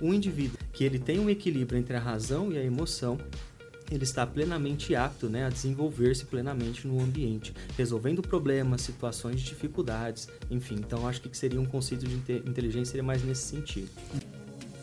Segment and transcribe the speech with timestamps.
[0.00, 3.18] um indivíduo que ele tem um equilíbrio entre a razão e a emoção,
[3.90, 10.28] ele está plenamente apto né, a desenvolver-se plenamente no ambiente, resolvendo problemas, situações de dificuldades,
[10.50, 10.76] enfim.
[10.76, 12.14] Então, acho que seria um conceito de
[12.48, 13.90] inteligência seria mais nesse sentido.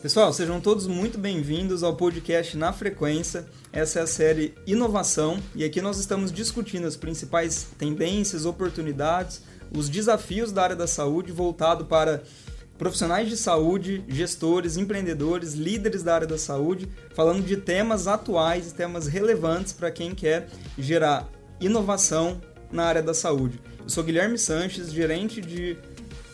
[0.00, 3.46] Pessoal, sejam todos muito bem-vindos ao podcast Na Frequência.
[3.72, 9.42] Essa é a série Inovação e aqui nós estamos discutindo as principais tendências, oportunidades,
[9.76, 12.22] os desafios da área da saúde voltado para
[12.78, 19.06] profissionais de saúde, gestores, empreendedores, líderes da área da saúde, falando de temas atuais, temas
[19.06, 21.28] relevantes para quem quer gerar
[21.60, 22.40] inovação
[22.70, 23.60] na área da saúde.
[23.82, 25.76] Eu sou Guilherme Sanches, gerente de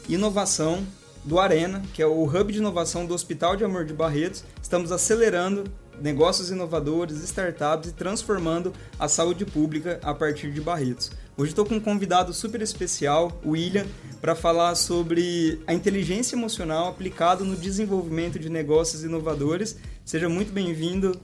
[0.09, 0.87] inovação
[1.25, 4.45] do Arena, que é o hub de inovação do Hospital de Amor de Barretos.
[4.63, 5.65] Estamos acelerando
[6.01, 11.11] negócios inovadores, startups e transformando a saúde pública a partir de Barretos.
[11.39, 13.87] Hoje estou com um convidado super especial, o William,
[14.21, 19.79] para falar sobre a inteligência emocional aplicada no desenvolvimento de negócios inovadores.
[20.05, 21.17] Seja muito bem-vindo,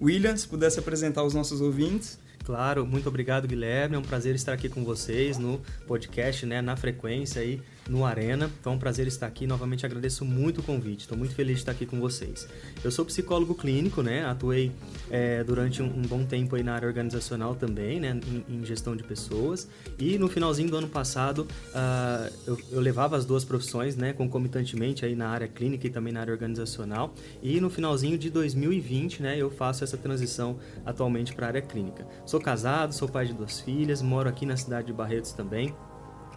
[0.00, 2.20] William, se pudesse apresentar aos nossos ouvintes.
[2.44, 3.96] Claro, muito obrigado, Guilherme.
[3.96, 8.50] É um prazer estar aqui com vocês no podcast, né, na frequência aí no Arena.
[8.64, 9.46] É um prazer estar aqui.
[9.46, 11.00] Novamente agradeço muito o convite.
[11.00, 12.46] Estou muito feliz de estar aqui com vocês.
[12.84, 14.24] Eu sou psicólogo clínico, né?
[14.24, 14.70] Atuei
[15.10, 18.20] é, durante um, um, bom tempo aí na área organizacional também, né?
[18.26, 19.68] Em, em, gestão de pessoas.
[19.98, 24.12] E no finalzinho do ano passado uh, eu, eu, levava as duas profissões, né?
[24.12, 27.14] Concomitantemente aí na área clínica e também na área organizacional.
[27.42, 29.38] E no finalzinho de 2020, né?
[29.38, 32.06] Eu faço essa transição atualmente para a área clínica.
[32.26, 35.74] Sou casado, sou pai de duas filhas, moro aqui na cidade de Barretos também.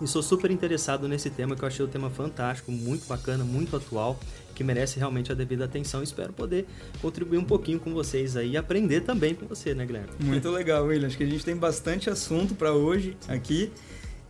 [0.01, 3.75] E sou super interessado nesse tema, que eu achei o tema fantástico, muito bacana, muito
[3.75, 4.19] atual,
[4.55, 6.01] que merece realmente a devida atenção.
[6.01, 6.65] Espero poder
[7.01, 10.09] contribuir um pouquinho com vocês aí e aprender também com você, né, Guilherme?
[10.19, 11.07] Muito legal, William.
[11.07, 13.71] Acho que a gente tem bastante assunto para hoje aqui.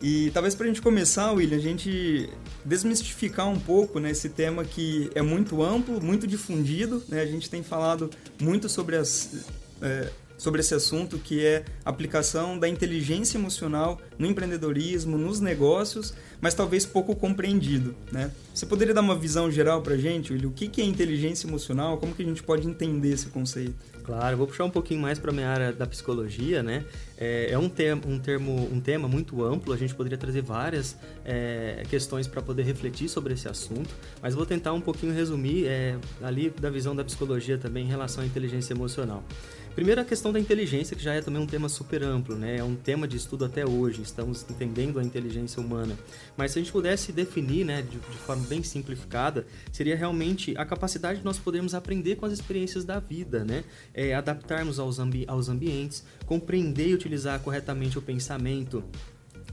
[0.01, 2.27] E talvez para a gente começar, William, a gente
[2.65, 7.01] desmistificar um pouco né, esse tema que é muito amplo, muito difundido.
[7.07, 7.21] Né?
[7.21, 8.09] A gente tem falado
[8.41, 9.45] muito sobre as,
[9.81, 10.09] é,
[10.41, 16.83] sobre esse assunto, que é aplicação da inteligência emocional no empreendedorismo, nos negócios, mas talvez
[16.83, 17.93] pouco compreendido.
[18.11, 18.31] Né?
[18.51, 20.49] Você poderia dar uma visão geral para a gente, William?
[20.49, 21.99] O que é inteligência emocional?
[21.99, 23.75] Como que a gente pode entender esse conceito?
[24.03, 26.85] Claro, vou puxar um pouquinho mais para minha área da psicologia, né?
[27.19, 30.97] É, é um, termo, um, termo, um tema muito amplo, a gente poderia trazer várias
[31.23, 35.97] é, questões para poder refletir sobre esse assunto, mas vou tentar um pouquinho resumir é,
[36.23, 39.23] ali da visão da psicologia também em relação à inteligência emocional.
[39.75, 42.57] Primeiro a questão da inteligência, que já é também um tema super amplo, né?
[42.57, 45.97] É um tema de estudo até hoje, estamos entendendo a inteligência humana.
[46.35, 50.65] Mas se a gente pudesse definir, né, de, de forma bem simplificada, seria realmente a
[50.65, 53.63] capacidade de nós podermos aprender com as experiências da vida, né?
[53.93, 58.83] É, adaptarmos aos, ambi aos ambientes, compreender e utilizar corretamente o pensamento,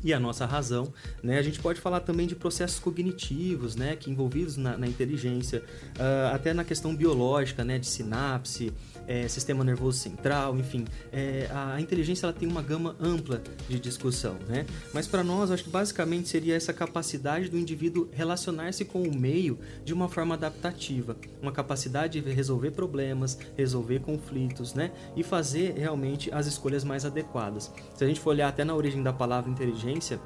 [0.03, 0.93] e a nossa razão.
[1.23, 1.39] Né?
[1.39, 5.62] A gente pode falar também de processos cognitivos, né, que envolvidos na, na inteligência,
[5.99, 8.73] uh, até na questão biológica, né, de sinapse,
[9.09, 14.37] é, sistema nervoso central, enfim, é, a inteligência ela tem uma gama ampla de discussão,
[14.47, 14.67] né?
[14.93, 19.59] Mas para nós, acho que basicamente seria essa capacidade do indivíduo relacionar-se com o meio
[19.83, 24.93] de uma forma adaptativa, uma capacidade de resolver problemas, resolver conflitos, né?
[25.17, 27.73] E fazer realmente as escolhas mais adequadas.
[27.95, 30.21] Se a gente for olhar até na origem da palavra inteligência,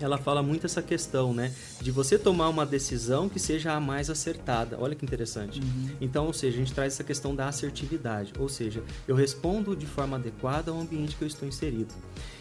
[0.00, 1.52] ela fala muito essa questão, né?
[1.80, 4.76] De você tomar uma decisão que seja a mais acertada.
[4.80, 5.60] Olha que interessante.
[5.60, 5.90] Uhum.
[6.00, 8.32] Então, ou seja, a gente traz essa questão da assertividade.
[8.38, 11.94] Ou seja, eu respondo de forma adequada ao ambiente que eu estou inserido.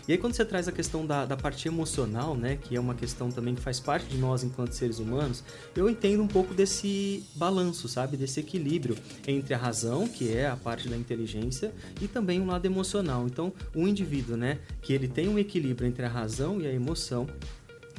[0.10, 2.96] E aí quando você traz a questão da, da parte emocional, né, que é uma
[2.96, 5.44] questão também que faz parte de nós enquanto seres humanos,
[5.76, 10.56] eu entendo um pouco desse balanço, sabe, desse equilíbrio entre a razão, que é a
[10.56, 11.72] parte da inteligência,
[12.02, 13.28] e também o lado emocional.
[13.28, 17.28] Então, o indivíduo, né, que ele tem um equilíbrio entre a razão e a emoção,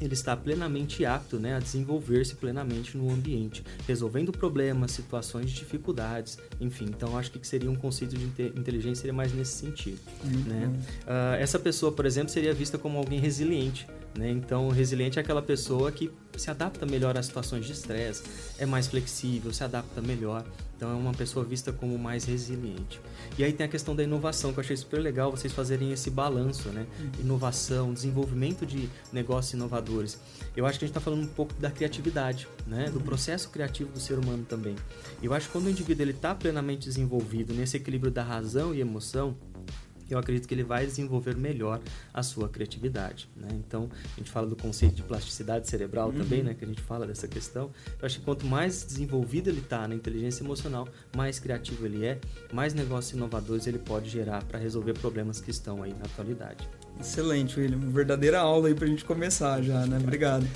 [0.00, 6.38] ele está plenamente apto né, a desenvolver-se plenamente no ambiente, resolvendo problemas, situações de dificuldades,
[6.60, 6.86] enfim.
[6.86, 8.24] Então, acho que seria um conceito de
[8.56, 9.98] inteligência seria mais nesse sentido.
[10.24, 10.42] Uhum.
[10.46, 10.66] Né?
[11.02, 13.86] Uh, essa pessoa, por exemplo, seria vista como alguém resiliente.
[14.16, 14.30] Né?
[14.30, 18.22] Então, resiliente é aquela pessoa que se adapta melhor às situações de estresse,
[18.58, 20.44] é mais flexível, se adapta melhor.
[20.80, 22.98] Então é uma pessoa vista como mais resiliente.
[23.36, 26.08] E aí tem a questão da inovação, que eu achei super legal vocês fazerem esse
[26.08, 26.86] balanço, né?
[27.18, 30.18] Inovação, desenvolvimento de negócios inovadores.
[30.56, 32.86] Eu acho que a gente está falando um pouco da criatividade, né?
[32.86, 33.04] Do uhum.
[33.04, 34.74] processo criativo do ser humano também.
[35.22, 39.36] Eu acho que quando o indivíduo está plenamente desenvolvido nesse equilíbrio da razão e emoção,
[40.14, 41.80] eu acredito que ele vai desenvolver melhor
[42.12, 43.28] a sua criatividade.
[43.36, 43.48] Né?
[43.52, 46.18] Então, a gente fala do conceito de plasticidade cerebral uhum.
[46.18, 46.54] também, né?
[46.54, 47.70] que a gente fala dessa questão.
[48.00, 52.18] Eu acho que quanto mais desenvolvido ele está na inteligência emocional, mais criativo ele é,
[52.52, 56.68] mais negócios inovadores ele pode gerar para resolver problemas que estão aí na atualidade.
[56.98, 57.78] Excelente, William.
[57.78, 59.98] Verdadeira aula aí para a gente começar já, né?
[59.98, 60.46] Obrigado.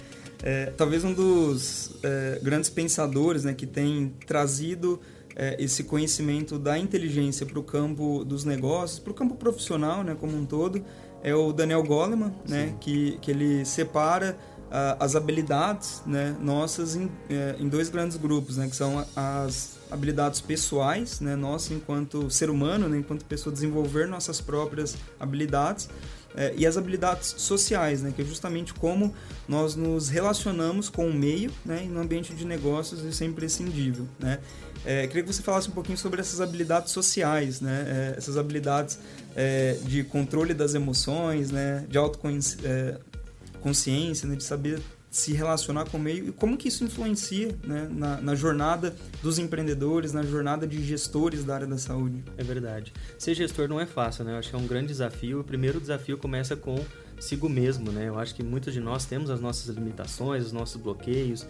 [0.42, 5.00] É, talvez um dos é, grandes pensadores né, que tem trazido
[5.36, 10.16] é, esse conhecimento da inteligência para o campo dos negócios, para o campo profissional né,
[10.18, 10.84] como um todo,
[11.22, 14.36] é o Daniel Goleman, né, que, que ele separa
[14.66, 19.78] uh, as habilidades né, nossas em, é, em dois grandes grupos, né, que são as
[19.90, 25.88] habilidades pessoais, né, nossa enquanto ser humano, né, enquanto pessoa desenvolver nossas próprias habilidades,
[26.36, 29.14] é, e as habilidades sociais, né, que é justamente como
[29.48, 34.06] nós nos relacionamos com o meio né, e no ambiente de negócios isso é imprescindível.
[34.18, 34.40] Né?
[34.84, 38.98] É, queria que você falasse um pouquinho sobre essas habilidades sociais, né, é, essas habilidades
[39.34, 44.80] é, de controle das emoções, né, de autoconsciência, é, né, de saber
[45.14, 49.38] se relacionar com o meio e como que isso influencia né, na, na, jornada dos
[49.38, 52.24] empreendedores, na jornada de gestores da área da saúde.
[52.36, 52.92] É verdade.
[53.16, 54.32] Ser gestor não é fácil, né?
[54.32, 55.38] Eu acho que é um grande desafio.
[55.38, 56.84] O primeiro desafio começa com
[57.24, 58.08] consigo mesmo, né?
[58.08, 61.46] Eu acho que muitos de nós temos as nossas limitações, os nossos bloqueios,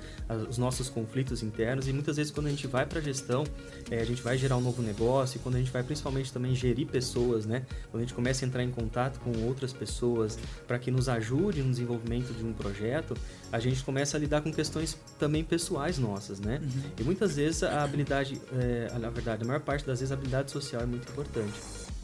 [0.49, 3.45] os nossos conflitos internos e muitas vezes quando a gente vai para a gestão,
[3.91, 6.55] é, a gente vai gerar um novo negócio e quando a gente vai principalmente também
[6.55, 7.67] gerir pessoas, né?
[7.91, 11.61] Quando a gente começa a entrar em contato com outras pessoas para que nos ajude
[11.61, 13.17] no desenvolvimento de um projeto,
[13.51, 16.61] a gente começa a lidar com questões também pessoais nossas, né?
[16.63, 16.83] Uhum.
[17.01, 20.53] E muitas vezes a habilidade, é, na verdade, a maior parte das vezes a habilidade
[20.53, 21.59] social é muito importante.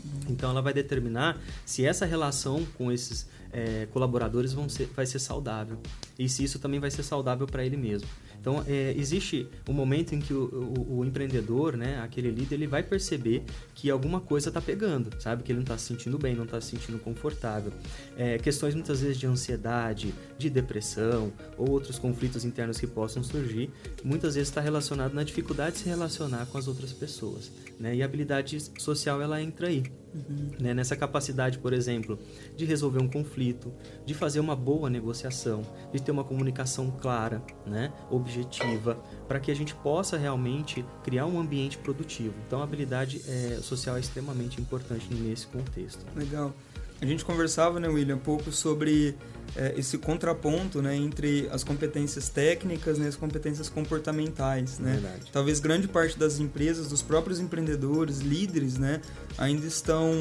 [0.05, 0.21] Uhum.
[0.31, 5.19] Então ela vai determinar se essa relação com esses é, colaboradores vão ser, vai ser
[5.19, 5.79] saudável.
[6.19, 8.09] E se isso também vai ser saudável para ele mesmo.
[8.41, 12.67] Então, é, existe um momento em que o, o, o, empreendedor, né, aquele líder, ele
[12.67, 13.45] vai perceber
[13.81, 15.43] que alguma coisa está pegando, sabe?
[15.43, 17.73] Que ele não está se sentindo bem, não está se sentindo confortável.
[18.15, 23.71] É, questões muitas vezes de ansiedade, de depressão ou outros conflitos internos que possam surgir,
[24.05, 27.51] muitas vezes está relacionado na dificuldade de se relacionar com as outras pessoas.
[27.79, 27.97] Né?
[27.97, 29.83] E a habilidade social, ela entra aí.
[30.13, 30.51] Uhum.
[30.59, 30.75] Né?
[30.75, 32.19] Nessa capacidade, por exemplo,
[32.57, 33.73] de resolver um conflito,
[34.05, 35.63] de fazer uma boa negociação,
[35.93, 37.93] de ter uma comunicação clara, né?
[38.11, 38.97] objetiva,
[39.27, 42.35] para que a gente possa realmente criar um ambiente produtivo.
[42.47, 46.05] Então, a habilidade é, social é extremamente importante nesse contexto.
[46.17, 46.55] Legal.
[47.01, 49.17] A gente conversava, né, William, um pouco sobre
[49.57, 54.79] é, esse contraponto né, entre as competências técnicas e né, as competências comportamentais.
[54.79, 54.93] Né?
[54.93, 55.31] Verdade.
[55.33, 59.01] Talvez grande parte das empresas, dos próprios empreendedores, líderes, né,
[59.39, 60.13] ainda estão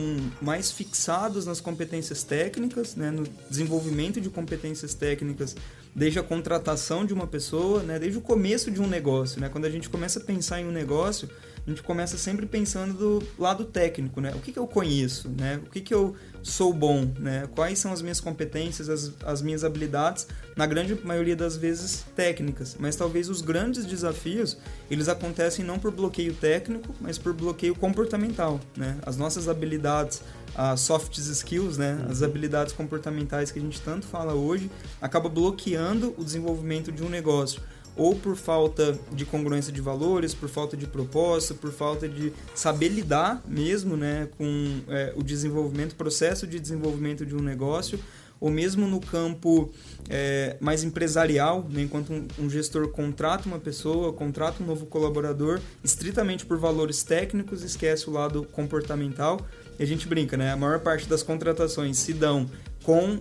[0.41, 5.57] mais fixados nas competências técnicas, né, no desenvolvimento de competências técnicas
[5.93, 9.41] desde a contratação de uma pessoa, né, desde o começo de um negócio.
[9.41, 9.49] Né?
[9.49, 11.29] Quando a gente começa a pensar em um negócio,
[11.69, 14.33] a gente começa sempre pensando do lado técnico, né?
[14.35, 15.61] O que, que eu conheço, né?
[15.63, 17.47] O que, que eu sou bom, né?
[17.53, 20.25] Quais são as minhas competências, as, as minhas habilidades,
[20.55, 22.75] na grande maioria das vezes técnicas.
[22.79, 24.57] Mas talvez os grandes desafios,
[24.89, 28.97] eles acontecem não por bloqueio técnico, mas por bloqueio comportamental, né?
[29.05, 30.23] As nossas habilidades,
[30.55, 32.03] as soft skills, né?
[32.09, 37.09] As habilidades comportamentais que a gente tanto fala hoje, acaba bloqueando o desenvolvimento de um
[37.09, 37.61] negócio
[37.99, 42.87] ou por falta de congruência de valores, por falta de propósito, por falta de saber
[42.87, 47.99] lidar mesmo né, com é, o desenvolvimento, processo de desenvolvimento de um negócio,
[48.39, 49.69] ou mesmo no campo
[50.09, 55.59] é, mais empresarial, né, enquanto um, um, gestor contrata uma pessoa, contrata um novo colaborador,
[55.83, 59.45] estritamente por valores técnicos, esquece o lado comportamental.
[59.77, 60.51] E a gente brinca, né?
[60.51, 62.49] A maior parte das contratações se dão
[62.89, 63.19] com uh,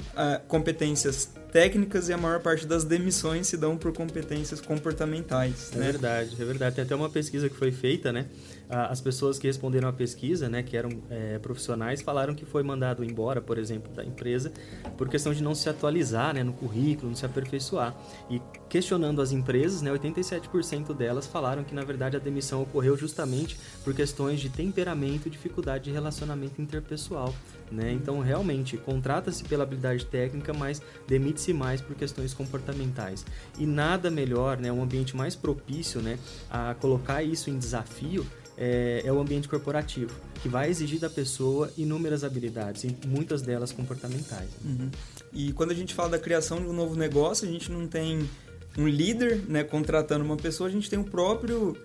[0.48, 5.70] competências técnicas e a maior parte das demissões se dão por competências comportamentais.
[5.74, 5.84] É né?
[5.92, 6.76] verdade, é verdade.
[6.76, 8.24] Tem até uma pesquisa que foi feita, né?
[8.68, 13.02] As pessoas que responderam à pesquisa, né, que eram é, profissionais, falaram que foi mandado
[13.02, 14.52] embora, por exemplo, da empresa,
[14.96, 17.96] por questão de não se atualizar né, no currículo, não se aperfeiçoar.
[18.28, 23.58] E questionando as empresas, né, 87% delas falaram que, na verdade, a demissão ocorreu justamente
[23.82, 27.34] por questões de temperamento e dificuldade de relacionamento interpessoal.
[27.70, 27.92] Né?
[27.92, 33.24] Então, realmente, contrata-se pela habilidade técnica, mas demite-se mais por questões comportamentais.
[33.58, 36.18] E nada melhor, né, um ambiente mais propício né,
[36.50, 38.26] a colocar isso em desafio
[38.58, 40.12] é, é, o ambiente corporativo,
[40.42, 44.50] que vai exigir da pessoa inúmeras habilidades, muitas delas comportamentais.
[44.64, 44.90] Uhum.
[45.32, 48.28] E quando a gente fala da criação de um novo negócio, a gente não tem
[48.76, 51.76] um líder né, contratando uma pessoa, a gente tem o próprio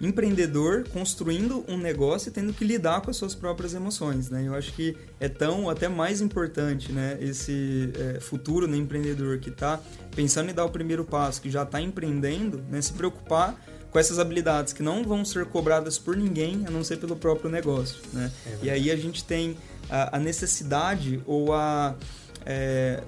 [0.00, 4.48] empreendedor construindo um negócio e tendo que lidar com as suas próprias emoções, né?
[4.48, 7.16] Eu acho que é tão até mais importante, né?
[7.20, 9.80] Esse é, futuro no empreendedor que está
[10.14, 12.82] pensando em dar o primeiro passo, que já está empreendendo, né?
[12.82, 13.56] Se preocupar
[13.92, 17.50] com essas habilidades que não vão ser cobradas por ninguém, a não ser pelo próprio
[17.50, 18.32] negócio, né?
[18.46, 19.56] É e aí a gente tem
[19.90, 21.94] a, a necessidade ou a
[22.46, 23.02] é,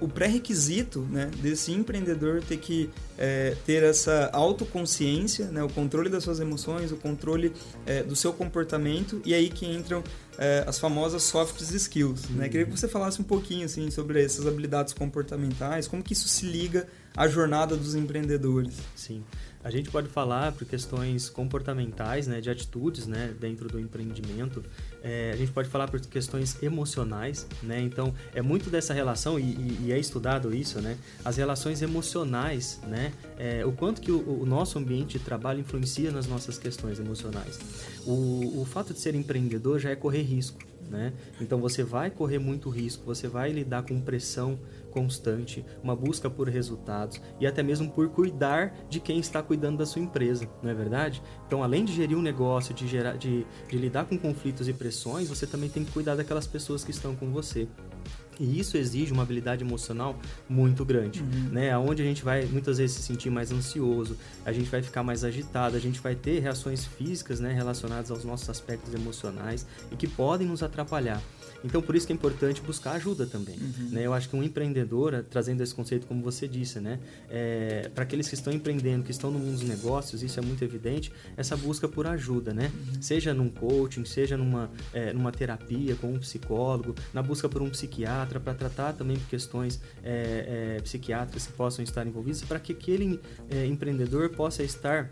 [0.00, 6.22] o pré-requisito né, desse empreendedor ter que é, ter essa autoconsciência, né, o controle das
[6.22, 7.52] suas emoções, o controle
[7.86, 10.04] é, do seu comportamento, e aí que entram
[10.38, 12.28] é, as famosas soft skills.
[12.28, 12.48] Né?
[12.48, 16.44] Queria que você falasse um pouquinho assim, sobre essas habilidades comportamentais, como que isso se
[16.44, 16.86] liga
[17.16, 18.74] à jornada dos empreendedores.
[18.94, 19.24] Sim.
[19.66, 24.64] A gente pode falar por questões comportamentais, né, de atitudes, né, dentro do empreendimento.
[25.02, 27.80] É, a gente pode falar por questões emocionais, né.
[27.80, 30.96] Então é muito dessa relação e, e é estudado isso, né.
[31.24, 36.12] As relações emocionais, né, é, o quanto que o, o, nosso ambiente de trabalho influencia
[36.12, 37.58] nas nossas questões emocionais.
[38.06, 41.12] O, o fato de ser empreendedor já é correr risco, né.
[41.40, 44.60] Então você vai correr muito risco, você vai lidar com pressão
[44.96, 49.84] constante, uma busca por resultados e até mesmo por cuidar de quem está cuidando da
[49.84, 51.22] sua empresa, não é verdade?
[51.46, 55.28] Então, além de gerir um negócio, de, gerar, de, de lidar com conflitos e pressões,
[55.28, 57.68] você também tem que cuidar daquelas pessoas que estão com você.
[58.40, 61.48] E isso exige uma habilidade emocional muito grande, uhum.
[61.50, 61.76] né?
[61.76, 65.24] Onde a gente vai muitas vezes se sentir mais ansioso, a gente vai ficar mais
[65.24, 70.06] agitado, a gente vai ter reações físicas, né, relacionadas aos nossos aspectos emocionais e que
[70.06, 71.22] podem nos atrapalhar.
[71.66, 73.56] Então, por isso que é importante buscar ajuda também.
[73.56, 73.88] Uhum.
[73.90, 74.06] Né?
[74.06, 77.00] Eu acho que um empreendedor, trazendo esse conceito como você disse, né?
[77.28, 80.62] É, para aqueles que estão empreendendo, que estão no mundo dos negócios, isso é muito
[80.64, 82.70] evidente, essa busca por ajuda, né?
[82.72, 83.02] Uhum.
[83.02, 87.68] Seja num coaching, seja numa, é, numa terapia com um psicólogo, na busca por um
[87.68, 93.20] psiquiatra, para tratar também questões é, psiquiátricas que possam estar envolvidas, para que aquele
[93.68, 95.10] empreendedor possa estar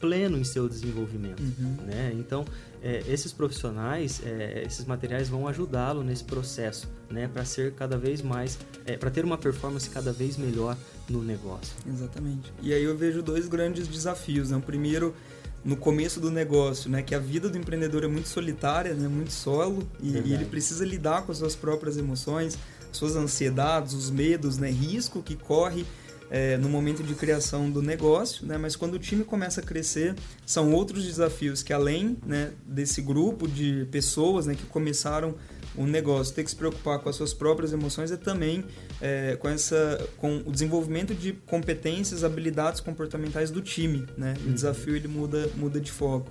[0.00, 1.76] pleno em seu desenvolvimento, uhum.
[1.86, 2.10] né?
[2.14, 2.44] Então,
[2.82, 7.28] é, esses profissionais, é, esses materiais vão ajudá-lo nesse processo, né?
[7.28, 10.76] Para ser cada vez mais, é, para ter uma performance cada vez melhor
[11.08, 11.74] no negócio.
[11.86, 12.50] Exatamente.
[12.62, 14.56] E aí eu vejo dois grandes desafios, né?
[14.56, 15.14] O primeiro
[15.62, 19.30] no começo do negócio, né, que a vida do empreendedor é muito solitária, né, muito
[19.30, 22.58] solo e, e ele precisa lidar com as suas próprias emoções,
[22.90, 25.84] suas ansiedades, os medos, né, risco que corre
[26.30, 28.56] é, no momento de criação do negócio, né?
[28.56, 30.14] mas quando o time começa a crescer,
[30.46, 35.34] são outros desafios que além né, desse grupo de pessoas né, que começaram
[35.76, 38.64] o negócio ter que se preocupar com as suas próprias emoções é também
[39.00, 44.34] é, com essa com o desenvolvimento de competências, habilidades comportamentais do time, né?
[44.42, 44.52] O uhum.
[44.52, 46.30] desafio ele muda muda de foco.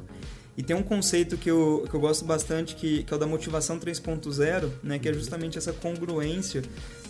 [0.59, 3.25] E tem um conceito que eu, que eu gosto bastante, que, que é o da
[3.25, 4.99] motivação 3.0, né?
[4.99, 6.61] que é justamente essa congruência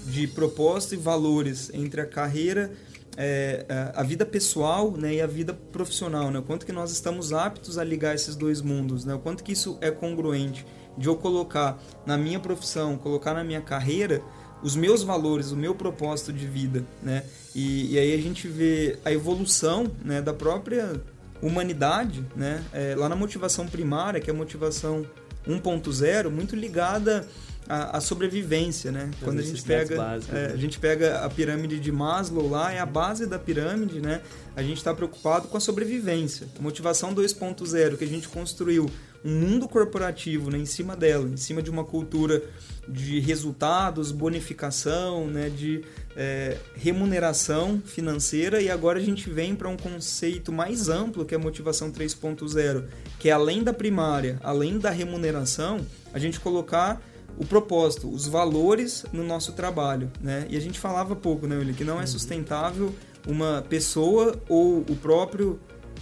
[0.05, 2.71] de propósito e valores entre a carreira,
[3.17, 3.65] é,
[3.95, 6.31] a vida pessoal né, e a vida profissional.
[6.31, 6.39] Né?
[6.39, 9.13] O quanto que nós estamos aptos a ligar esses dois mundos, né?
[9.13, 10.65] o quanto que isso é congruente.
[10.97, 14.21] De eu colocar na minha profissão, colocar na minha carreira
[14.61, 16.83] os meus valores, o meu propósito de vida.
[17.01, 17.23] Né?
[17.55, 21.01] E, e aí a gente vê a evolução né, da própria
[21.41, 22.63] humanidade, né?
[22.73, 25.05] É, lá na motivação primária, que é a motivação
[25.47, 27.25] 1.0, muito ligada
[27.69, 29.11] à, à sobrevivência, né?
[29.23, 30.51] Quando a gente pega é, né?
[30.53, 34.21] a gente pega a pirâmide de Maslow lá, é a base da pirâmide, né?
[34.55, 36.47] A gente está preocupado com a sobrevivência.
[36.57, 38.89] A motivação 2.0 que a gente construiu
[39.23, 42.41] um mundo corporativo né, em cima dela, em cima de uma cultura
[42.87, 45.83] de resultados, bonificação, né, de
[46.15, 51.37] é, remuneração financeira e agora a gente vem para um conceito mais amplo que é
[51.37, 52.85] a motivação 3.0,
[53.19, 57.01] que é além da primária, além da remuneração, a gente colocar
[57.39, 60.45] o propósito, os valores no nosso trabalho, né?
[60.49, 62.07] E a gente falava pouco, né, William, que não é uhum.
[62.07, 62.93] sustentável
[63.25, 65.57] uma pessoa ou o próprio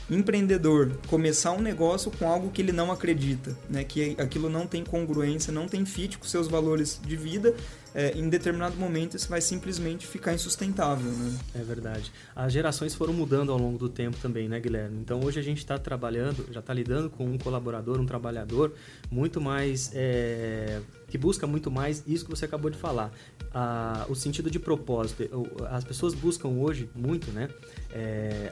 [0.10, 3.84] empreendedor começar um negócio com algo que ele não acredita, né?
[3.84, 7.54] que aquilo não tem congruência, não tem fit com seus valores de vida,
[7.98, 11.12] é, em determinado momento isso vai simplesmente ficar insustentável.
[11.12, 11.36] Né?
[11.56, 12.12] É verdade.
[12.36, 15.00] As gerações foram mudando ao longo do tempo também, né, Guilherme?
[15.00, 18.74] Então hoje a gente está trabalhando, já está lidando com um colaborador, um trabalhador
[19.10, 19.92] muito mais.
[19.96, 23.12] É, que busca muito mais isso que você acabou de falar.
[23.54, 25.24] Ah, o sentido de propósito.
[25.70, 27.50] As pessoas buscam hoje muito, né?
[27.92, 28.51] É,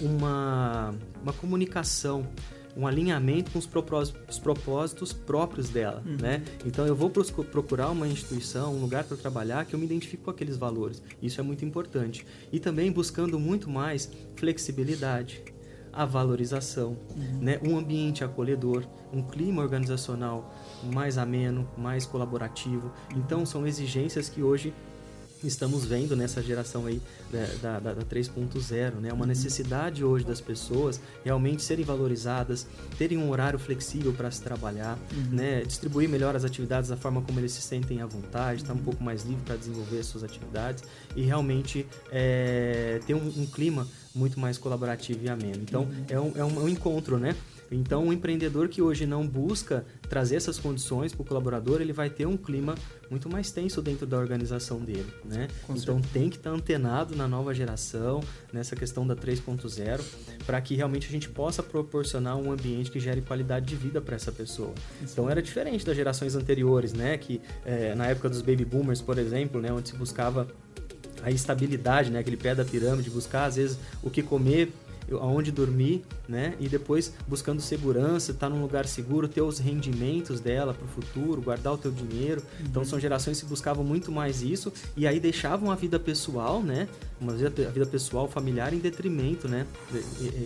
[0.00, 2.26] uma, uma comunicação,
[2.76, 6.16] um alinhamento com os propósitos, os propósitos próprios dela, uhum.
[6.20, 6.42] né?
[6.64, 10.30] Então eu vou procurar uma instituição, um lugar para trabalhar que eu me identifique com
[10.30, 11.02] aqueles valores.
[11.22, 12.26] Isso é muito importante.
[12.52, 15.42] E também buscando muito mais flexibilidade,
[15.90, 17.38] a valorização, uhum.
[17.40, 17.58] né?
[17.66, 20.54] Um ambiente acolhedor, um clima organizacional
[20.92, 22.92] mais ameno, mais colaborativo.
[23.16, 24.74] Então são exigências que hoje
[25.46, 27.00] estamos vendo nessa geração aí
[27.60, 29.12] da, da, da 3.0, né?
[29.12, 29.26] Uma uhum.
[29.26, 32.66] necessidade hoje das pessoas realmente serem valorizadas,
[32.98, 35.36] terem um horário flexível para se trabalhar, uhum.
[35.36, 35.62] né?
[35.62, 38.82] Distribuir melhor as atividades da forma como eles se sentem à vontade, estar tá um
[38.82, 40.84] pouco mais livre para desenvolver as suas atividades
[41.14, 45.62] e realmente é, ter um, um clima muito mais colaborativo e ameno.
[45.62, 46.04] Então, uhum.
[46.08, 47.36] é, um, é, um, é um encontro, né?
[47.70, 52.08] Então, o empreendedor que hoje não busca trazer essas condições para o colaborador, ele vai
[52.08, 52.74] ter um clima
[53.10, 55.48] muito mais tenso dentro da organização dele, né?
[55.66, 56.12] Com então, certeza.
[56.12, 58.20] tem que estar tá antenado na nova geração,
[58.52, 60.00] nessa questão da 3.0,
[60.44, 64.16] para que realmente a gente possa proporcionar um ambiente que gere qualidade de vida para
[64.16, 64.74] essa pessoa.
[65.02, 67.16] Então, era diferente das gerações anteriores, né?
[67.16, 69.72] Que é, na época dos baby boomers, por exemplo, né?
[69.72, 70.48] Onde se buscava
[71.22, 72.18] a estabilidade, né?
[72.20, 74.72] Aquele pé da pirâmide, buscar às vezes o que comer
[75.12, 76.54] aonde dormir, né?
[76.58, 80.88] E depois buscando segurança, estar tá num lugar seguro, ter os rendimentos dela para o
[80.88, 82.42] futuro, guardar o teu dinheiro.
[82.54, 82.70] Então, uhum.
[82.76, 86.88] Então são gerações que buscavam muito mais isso e aí deixavam a vida pessoal, né?
[87.20, 89.66] Uma vida, a vida pessoal, familiar em detrimento, né?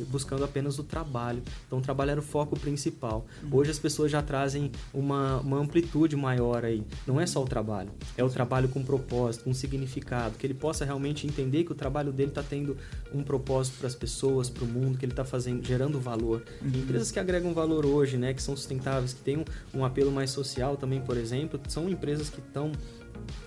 [0.09, 1.43] Buscando apenas o trabalho.
[1.67, 3.27] Então o trabalho era o foco principal.
[3.43, 3.59] Uhum.
[3.59, 6.85] Hoje as pessoas já trazem uma, uma amplitude maior aí.
[7.07, 10.85] Não é só o trabalho, é o trabalho com propósito, com significado, que ele possa
[10.85, 12.77] realmente entender que o trabalho dele está tendo
[13.13, 16.43] um propósito para as pessoas, para o mundo, que ele está fazendo, gerando valor.
[16.63, 16.69] Uhum.
[16.69, 20.31] Empresas que agregam valor hoje, né, que são sustentáveis, que têm um, um apelo mais
[20.31, 22.73] social também, por exemplo, são empresas que estão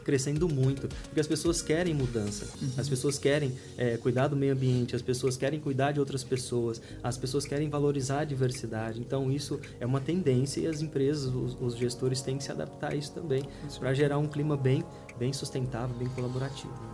[0.04, 2.72] crescendo muito, porque as pessoas querem mudança, uhum.
[2.78, 6.82] as pessoas querem é, cuidar do meio ambiente, as pessoas querem cuidar de outras pessoas,
[7.02, 9.00] as pessoas querem valorizar a diversidade.
[9.00, 12.92] Então isso é uma tendência e as empresas, os, os gestores têm que se adaptar
[12.92, 13.44] a isso também
[13.80, 14.84] para gerar um clima bem,
[15.18, 16.93] bem sustentável, bem colaborativo.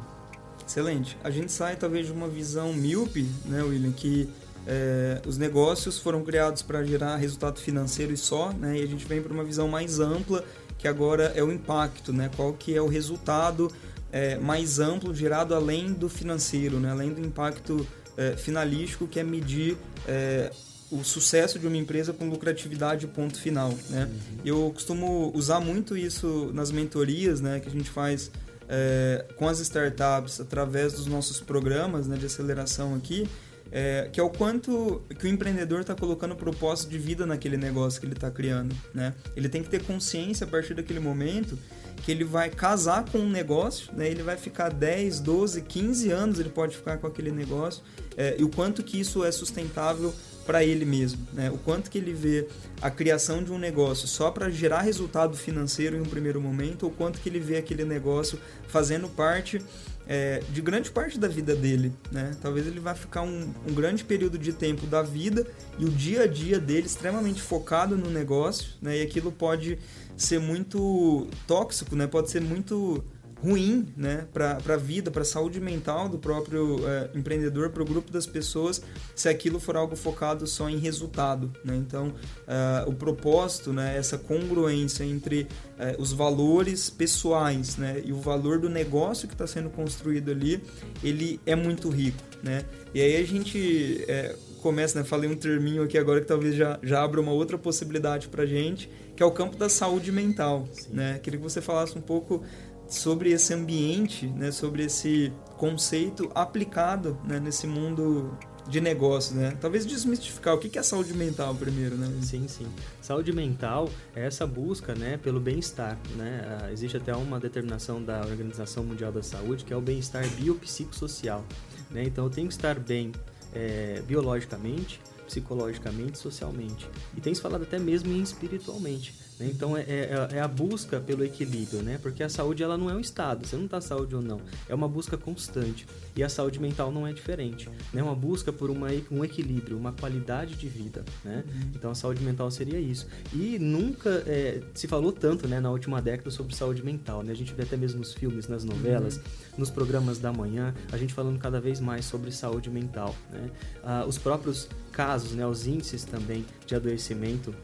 [0.70, 1.18] Excelente.
[1.24, 4.30] A gente sai talvez de uma visão míope, né, William, que
[4.68, 9.04] é, os negócios foram criados para gerar resultado financeiro e só, né, e a gente
[9.08, 10.46] vem para uma visão mais ampla,
[10.78, 13.72] que agora é o impacto, né, qual que é o resultado
[14.12, 19.24] é, mais amplo gerado além do financeiro, né, além do impacto é, finalístico, que é
[19.24, 19.76] medir
[20.08, 20.52] é,
[20.92, 24.06] o sucesso de uma empresa com lucratividade ponto final, né?
[24.06, 24.40] Uhum.
[24.44, 28.30] Eu costumo usar muito isso nas mentorias, né, que a gente faz
[28.70, 33.28] é, com as startups através dos nossos programas né, de aceleração aqui,
[33.72, 38.00] é, que é o quanto que o empreendedor está colocando propósito de vida naquele negócio
[38.00, 38.76] que ele está criando.
[38.94, 39.14] Né?
[39.36, 41.58] Ele tem que ter consciência a partir daquele momento
[42.04, 44.08] que ele vai casar com um negócio, né?
[44.08, 47.84] ele vai ficar 10, 12, 15 anos, ele pode ficar com aquele negócio,
[48.16, 50.14] é, e o quanto que isso é sustentável
[50.50, 51.52] para ele mesmo, né?
[51.52, 52.48] O quanto que ele vê
[52.82, 56.92] a criação de um negócio só para gerar resultado financeiro em um primeiro momento, ou
[56.92, 59.62] quanto que ele vê aquele negócio fazendo parte
[60.08, 62.36] é, de grande parte da vida dele, né?
[62.42, 65.46] Talvez ele vá ficar um, um, grande período de tempo da vida
[65.78, 68.98] e o dia a dia dele extremamente focado no negócio, né?
[68.98, 69.78] E aquilo pode
[70.18, 72.08] ser muito tóxico, né?
[72.08, 73.04] Pode ser muito
[73.44, 77.86] ruim né, para a vida, para a saúde mental do próprio é, empreendedor, para o
[77.86, 78.82] grupo das pessoas,
[79.16, 81.52] se aquilo for algo focado só em resultado.
[81.64, 81.76] Né?
[81.76, 82.14] Então,
[82.48, 85.48] é, o propósito, né, essa congruência entre
[85.78, 90.62] é, os valores pessoais né, e o valor do negócio que está sendo construído ali,
[91.04, 92.22] ele é muito rico.
[92.44, 92.64] Né?
[92.94, 96.80] E aí a gente é, começa, né, falei um terminho aqui agora que talvez já,
[96.84, 100.68] já abra uma outra possibilidade para gente, que é o campo da saúde mental.
[100.90, 101.20] Né?
[101.22, 102.44] Queria que você falasse um pouco
[102.90, 108.36] sobre esse ambiente, né, sobre esse conceito aplicado né, nesse mundo
[108.68, 109.58] de negócios, né?
[109.60, 112.08] Talvez desmistificar o que é saúde mental primeiro, né?
[112.22, 112.68] Sim, sim.
[113.02, 116.60] Saúde mental é essa busca, né, pelo bem-estar, né?
[116.62, 121.44] Ah, existe até uma determinação da Organização Mundial da Saúde que é o bem-estar biopsicossocial,
[121.90, 122.04] né?
[122.04, 123.12] Então eu tenho que estar bem
[123.54, 126.90] é, biologicamente, psicologicamente, socialmente.
[127.16, 129.14] E tem se falado até mesmo em espiritualmente.
[129.40, 129.50] Né?
[129.54, 131.98] Então é, é, é, a busca pelo equilíbrio, né?
[132.02, 134.76] Porque a saúde ela não é um estado, você não está saúde ou não, é
[134.76, 135.88] uma busca constante.
[136.16, 138.02] E a saúde mental não é diferente, né?
[138.02, 141.44] É uma busca por uma, um equilíbrio, uma qualidade de vida, né?
[141.48, 141.72] Uhum.
[141.76, 143.08] Então a saúde mental seria isso.
[143.32, 147.32] E nunca é, se falou tanto, né, na última década sobre saúde mental, né?
[147.32, 149.24] A gente vê até mesmo nos filmes, nas novelas, uhum.
[149.60, 153.50] nos programas da manhã, a gente falando cada vez mais sobre saúde mental, né?
[153.84, 154.68] Ah, os próprios
[155.00, 157.56] casos, né, os índices também de adoecimento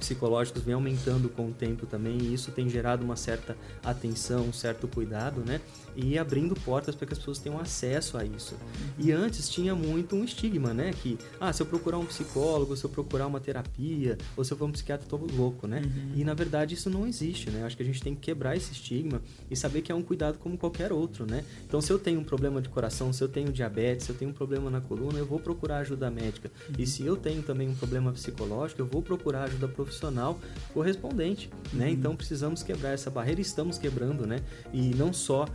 [0.00, 4.52] psicológicos vem aumentando com o tempo também e isso tem gerado uma certa atenção, um
[4.52, 5.60] certo cuidado, né?
[5.96, 8.54] E abrindo portas para que as pessoas tenham acesso a isso.
[8.98, 10.92] E antes tinha muito um estigma, né?
[11.02, 14.56] Que, ah, se eu procurar um psicólogo, se eu procurar uma terapia, ou se eu
[14.56, 15.82] for um psiquiatra, tô louco, né?
[15.84, 16.12] Uhum.
[16.16, 17.64] E na verdade isso não existe, né?
[17.64, 20.38] Acho que a gente tem que quebrar esse estigma e saber que é um cuidado
[20.38, 21.44] como qualquer outro, né?
[21.66, 24.30] Então, se eu tenho um problema de coração, se eu tenho diabetes, se eu tenho
[24.30, 26.50] um problema na coluna, eu vou procurar ajuda médica.
[26.68, 26.74] Uhum.
[26.78, 30.38] E se eu tenho também um problema psicológico, eu vou procurar ajuda profissional profissional
[30.72, 31.86] correspondente, né?
[31.86, 31.92] Uhum.
[31.92, 34.40] Então precisamos quebrar essa barreira, estamos quebrando, né?
[34.72, 35.46] E não só uh,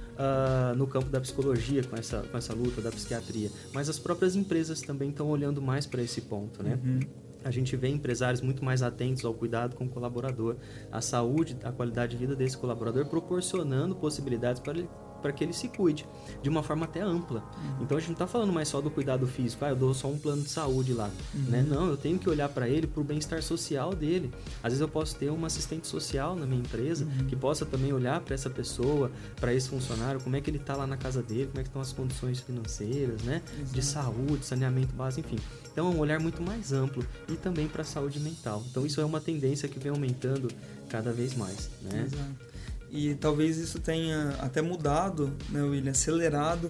[0.75, 4.81] no campo da psicologia com essa, com essa luta da psiquiatria, mas as próprias empresas
[4.81, 6.79] também estão olhando mais para esse ponto, né?
[6.83, 6.99] Uhum
[7.43, 10.55] a gente vê empresários muito mais atentos ao cuidado com o colaborador,
[10.91, 14.89] a saúde, a qualidade de vida desse colaborador, proporcionando possibilidades para ele
[15.21, 16.05] para que ele se cuide
[16.41, 17.39] de uma forma até ampla.
[17.39, 17.83] Uhum.
[17.83, 20.07] Então a gente não está falando mais só do cuidado físico, ah, eu dou só
[20.07, 21.41] um plano de saúde lá, uhum.
[21.49, 21.65] né?
[21.67, 24.31] Não, eu tenho que olhar para ele para o bem-estar social dele.
[24.63, 27.27] Às vezes eu posso ter uma assistente social na minha empresa uhum.
[27.27, 30.75] que possa também olhar para essa pessoa, para esse funcionário, como é que ele está
[30.75, 33.41] lá na casa dele, como é que estão as condições financeiras, né?
[33.71, 35.43] De saúde, saneamento básico, enfim.
[35.71, 38.63] Então é um olhar muito mais amplo e também para a saúde mental.
[38.69, 40.49] Então isso é uma tendência que vem aumentando
[40.89, 42.07] cada vez mais, né?
[42.07, 42.50] Exato.
[42.91, 46.69] E talvez isso tenha até mudado, né, William, acelerado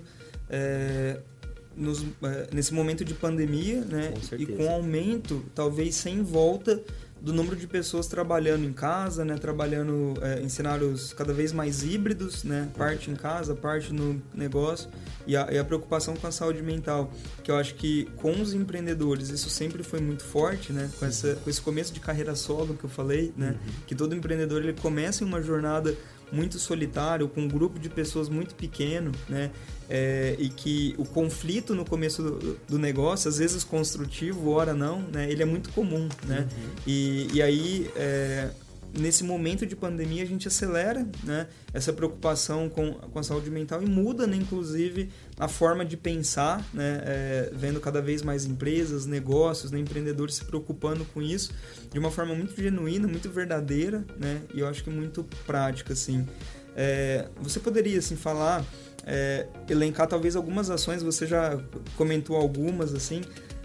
[0.49, 1.19] é,
[1.75, 4.13] nos, é, nesse momento de pandemia, né?
[4.29, 6.79] Com e com aumento, talvez sem volta
[7.21, 11.83] do número de pessoas trabalhando em casa, né, trabalhando é, em cenários cada vez mais
[11.83, 14.89] híbridos, né, parte em casa, parte no negócio,
[15.27, 17.11] e a, e a, preocupação com a saúde mental,
[17.43, 21.35] que eu acho que com os empreendedores isso sempre foi muito forte, né, com, essa,
[21.35, 23.73] com esse começo de carreira solo que eu falei, né, uhum.
[23.85, 25.95] que todo empreendedor ele começa em uma jornada
[26.31, 29.51] muito solitário, com um grupo de pessoas muito pequeno, né?
[29.89, 35.01] É, e que o conflito no começo do, do, negócio, às vezes construtivo, ora não,
[35.01, 35.29] né?
[35.29, 36.47] Ele é muito comum, né?
[36.49, 36.69] Uhum.
[36.87, 38.49] E, e aí, é,
[38.97, 43.81] nesse momento de pandemia a gente acelera né, essa preocupação com, com a saúde mental
[43.81, 49.05] e muda, né, inclusive, a forma de pensar, né, é, vendo cada vez mais empresas,
[49.05, 51.51] negócios, né, empreendedores se preocupando com isso
[51.91, 56.27] de uma forma muito genuína, muito verdadeira, né, e eu acho que muito prática, assim.
[56.75, 58.65] É, você poderia, assim, falar,
[59.05, 61.59] é, elencar talvez algumas ações, você já
[61.97, 63.21] comentou algumas, assim,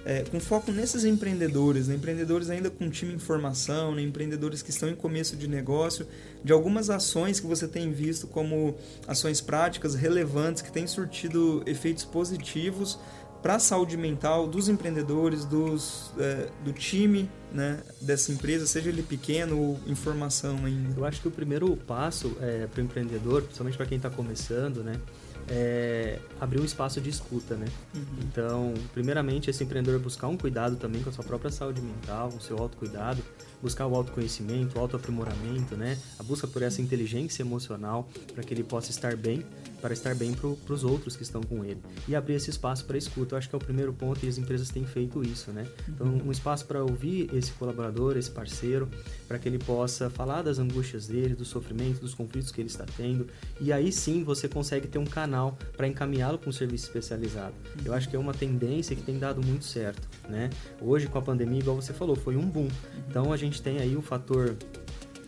[0.07, 1.97] é, com foco nesses empreendedores, né?
[1.97, 4.03] empreendedores ainda com time em formação, né?
[4.03, 6.07] empreendedores que estão em começo de negócio,
[6.45, 8.77] de algumas ações que você tem visto como
[9.09, 13.01] ações práticas relevantes que têm surtido efeitos positivos
[13.43, 19.03] para a saúde mental dos empreendedores, dos, é, do time né, dessa empresa, seja ele
[19.03, 21.01] pequeno ou em formação ainda?
[21.01, 24.85] Eu acho que o primeiro passo é, para o empreendedor, principalmente para quem está começando,
[24.85, 25.01] né,
[25.49, 27.67] é, abrir um espaço de escuta, né?
[27.95, 28.03] Uhum.
[28.23, 32.41] Então, primeiramente, esse empreendedor buscar um cuidado também com a sua própria saúde mental, o
[32.41, 33.23] seu autocuidado,
[33.67, 35.99] buscar o autoconhecimento, o autoaprimoramento, né?
[36.21, 39.45] A busca por essa inteligência emocional para que ele possa estar bem,
[39.83, 41.83] para estar bem para os outros que estão com ele.
[42.07, 44.39] E abrir esse espaço para escuta, eu acho que é o primeiro ponto e as
[44.39, 45.67] empresas têm feito isso, né?
[45.89, 48.89] Então, um espaço para ouvir esse colaborador, esse parceiro,
[49.27, 52.87] para que ele possa falar das angústias dele, do sofrimento, dos conflitos que ele está
[52.97, 53.27] tendo.
[53.61, 57.55] E aí sim você consegue ter um canal para encaminhá-lo para um serviço especializado.
[57.85, 60.51] Eu acho que é uma tendência que tem dado muito certo, né?
[60.81, 62.69] Hoje com a pandemia, igual você falou, foi um boom.
[63.09, 64.57] Então a gente tem aí o fator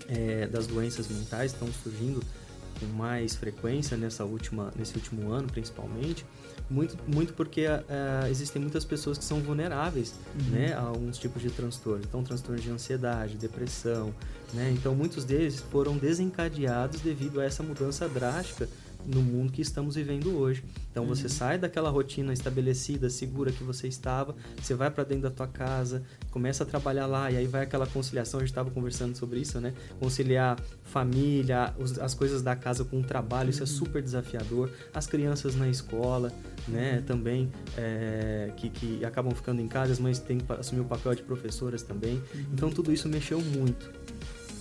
[0.08, 2.20] é, das doenças mentais estão surgindo
[2.78, 6.24] com mais frequência nessa última, nesse último ano, principalmente,
[6.70, 10.50] muito, muito porque uh, existem muitas pessoas que são vulneráveis uhum.
[10.50, 12.04] né, a alguns tipos de transtorno.
[12.06, 14.14] Então, transtorno de ansiedade, depressão,
[14.54, 14.70] né?
[14.76, 18.68] Então, muitos deles foram desencadeados devido a essa mudança drástica
[19.06, 20.62] no mundo que estamos vivendo hoje.
[20.90, 21.08] Então uhum.
[21.08, 25.46] você sai daquela rotina estabelecida, segura que você estava, você vai para dentro da tua
[25.46, 29.40] casa, começa a trabalhar lá e aí vai aquela conciliação, a gente estava conversando sobre
[29.40, 29.72] isso, né?
[29.98, 33.50] Conciliar família, os, as coisas da casa com o trabalho, uhum.
[33.50, 33.72] isso é uhum.
[33.72, 34.70] super desafiador.
[34.92, 36.32] As crianças na escola,
[36.66, 36.98] né?
[36.98, 37.02] Uhum.
[37.02, 41.14] Também é, que, que acabam ficando em casa, as mães têm que assumir o papel
[41.14, 42.14] de professoras também.
[42.14, 42.44] Uhum.
[42.52, 43.90] Então tudo isso mexeu muito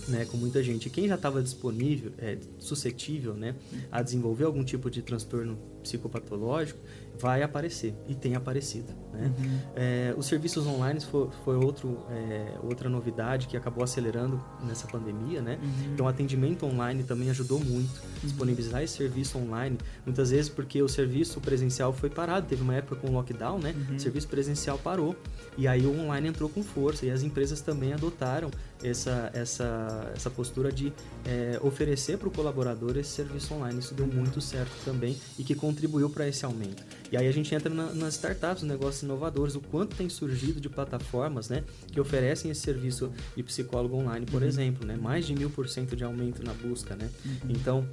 [0.08, 0.88] né, com muita gente.
[0.90, 3.54] Quem já estava disponível, é, suscetível né,
[3.92, 6.80] a desenvolver algum tipo de transtorno psicopatológico,
[7.20, 8.92] vai aparecer e tem aparecido.
[9.12, 9.32] Né?
[9.38, 9.58] Uhum.
[9.74, 15.42] É, os serviços online foi, foi outro, é, outra novidade que acabou acelerando nessa pandemia.
[15.42, 15.58] Né?
[15.60, 15.92] Uhum.
[15.94, 17.90] Então, o atendimento online também ajudou muito.
[17.90, 18.08] Uhum.
[18.22, 22.46] Disponibilizar esse serviço online, muitas vezes porque o serviço presencial foi parado.
[22.46, 23.74] Teve uma época com lockdown, né?
[23.76, 23.96] Uhum.
[23.96, 25.16] o serviço presencial parou.
[25.56, 28.50] E aí o online entrou com força e as empresas também adotaram
[28.82, 30.92] essa, essa, essa postura de
[31.24, 33.78] é, oferecer para o colaborador esse serviço online.
[33.78, 36.82] Isso deu muito certo também e que contribuiu para esse aumento.
[37.10, 40.60] E aí a gente entra na, nas startups, nos negócios inovadores, o quanto tem surgido
[40.60, 44.48] de plataformas né, que oferecem esse serviço de psicólogo online, por uhum.
[44.48, 46.94] exemplo, né, mais de mil por cento de aumento na busca.
[46.94, 47.08] Né?
[47.24, 47.50] Uhum.
[47.50, 47.88] Então,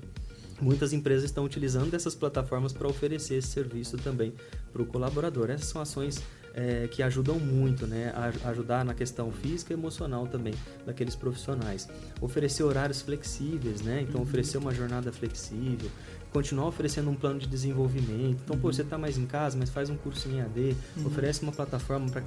[0.62, 4.34] muitas empresas estão utilizando essas plataformas para oferecer esse serviço também
[4.72, 5.50] para o colaborador.
[5.50, 6.22] Essas são ações
[6.56, 8.14] é, que ajudam muito, né?
[8.16, 10.54] A ajudar na questão física e emocional também
[10.86, 11.90] daqueles profissionais.
[12.22, 14.06] Oferecer horários flexíveis, né?
[14.08, 14.28] Então, uhum.
[14.28, 15.92] oferecer uma jornada flexível,
[16.32, 18.42] continuar oferecendo um plano de desenvolvimento.
[18.44, 18.62] Então, uhum.
[18.62, 21.08] pô, você está mais em casa, mas faz um curso em AD, uhum.
[21.08, 22.22] oferece uma plataforma para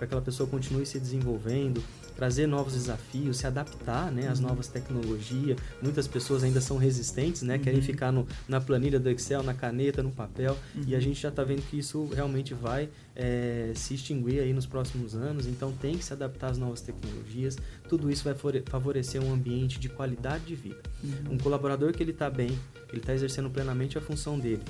[0.00, 1.82] aquela pessoa continue se desenvolvendo,
[2.16, 4.48] trazer novos desafios, se adaptar né, às uhum.
[4.48, 5.56] novas tecnologias.
[5.80, 7.86] Muitas pessoas ainda são resistentes, né, querem uhum.
[7.86, 11.02] ficar no, na planilha do Excel, na caneta, no papel, e a uhum.
[11.02, 12.88] gente já está vendo que isso realmente vai
[13.20, 17.58] é, se extinguir aí nos próximos anos, então tem que se adaptar às novas tecnologias.
[17.88, 20.80] Tudo isso vai favorecer um ambiente de qualidade de vida.
[21.28, 22.56] Um colaborador que ele está bem,
[22.90, 24.62] ele está exercendo plenamente a função dele,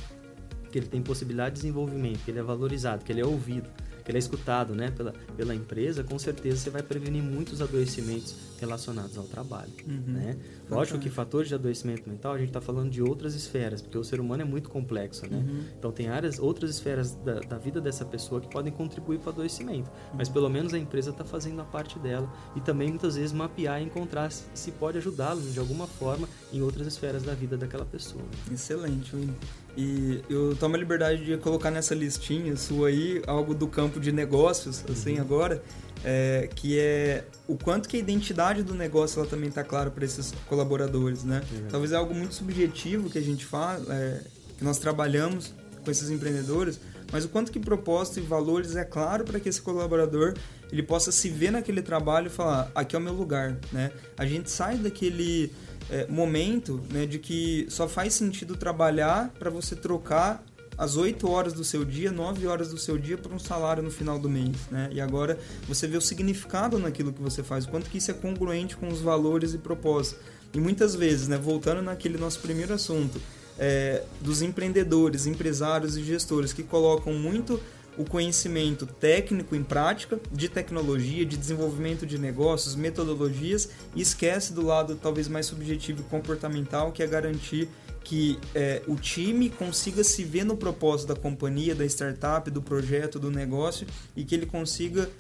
[0.73, 3.88] que ele tem possibilidade de desenvolvimento, que ele é valorizado, que ele é ouvido, que
[4.09, 9.17] ele é escutado né, pela, pela empresa, com certeza você vai prevenir muitos adoecimentos relacionados
[9.17, 9.71] ao trabalho.
[9.87, 10.03] Uhum.
[10.07, 10.37] Né?
[10.69, 14.05] Lógico que fatores de adoecimento mental, a gente está falando de outras esferas, porque o
[14.05, 15.27] ser humano é muito complexo.
[15.29, 15.37] Né?
[15.37, 15.65] Uhum.
[15.79, 19.33] Então, tem áreas, outras esferas da, da, vida dessa pessoa que podem contribuir para o
[19.35, 20.17] adoecimento, uhum.
[20.17, 23.81] mas pelo menos a empresa está fazendo a parte dela e também muitas vezes mapear
[23.81, 27.85] e encontrar se, se pode ajudá-lo de alguma forma em outras esferas da vida daquela
[27.85, 28.25] pessoa.
[28.51, 29.35] Excelente, Will.
[29.81, 34.11] E eu tomo a liberdade de colocar nessa listinha sua aí algo do campo de
[34.11, 35.21] negócios, assim, uhum.
[35.21, 35.63] agora,
[36.05, 40.05] é, que é o quanto que a identidade do negócio ela também está clara para
[40.05, 41.43] esses colaboradores, né?
[41.53, 41.69] Uhum.
[41.71, 44.21] Talvez é algo muito subjetivo que a gente fala, é,
[44.59, 46.81] que nós trabalhamos com esses empreendedores,
[47.13, 50.35] mas o quanto que propósito e valores é claro para que esse colaborador
[50.73, 53.93] ele possa se ver naquele trabalho e falar, aqui é o meu lugar, né?
[54.17, 55.53] A gente sai daquele
[55.91, 60.45] é, momento né, de que só faz sentido trabalhar para você trocar
[60.77, 63.91] as 8 horas do seu dia, 9 horas do seu dia por um salário no
[63.91, 64.89] final do mês, né?
[64.93, 68.15] E agora você vê o significado naquilo que você faz, o quanto que isso é
[68.15, 70.23] congruente com os valores e propósitos.
[70.55, 73.21] E muitas vezes, né, voltando naquele nosso primeiro assunto,
[73.59, 77.61] é, dos empreendedores, empresários e gestores que colocam muito
[77.99, 84.63] o conhecimento técnico em prática, de tecnologia, de desenvolvimento de negócios, metodologias, e esquece do
[84.63, 87.69] lado talvez mais subjetivo e comportamental, que é garantir
[88.05, 93.19] que é, o time consiga se ver no propósito da companhia, da startup, do projeto,
[93.19, 95.11] do negócio e que ele consiga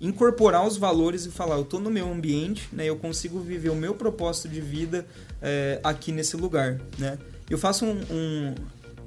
[0.00, 3.76] incorporar os valores e falar: eu estou no meu ambiente, né, eu consigo viver o
[3.76, 5.04] meu propósito de vida
[5.42, 6.80] é, aqui nesse lugar.
[6.96, 7.18] Né?
[7.50, 8.54] Eu faço um, um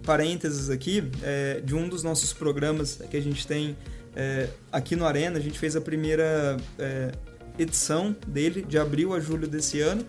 [0.03, 3.75] parênteses aqui é, de um dos nossos programas que a gente tem
[4.15, 5.37] é, aqui no Arena.
[5.37, 7.11] A gente fez a primeira é,
[7.57, 10.05] edição dele de abril a julho desse ano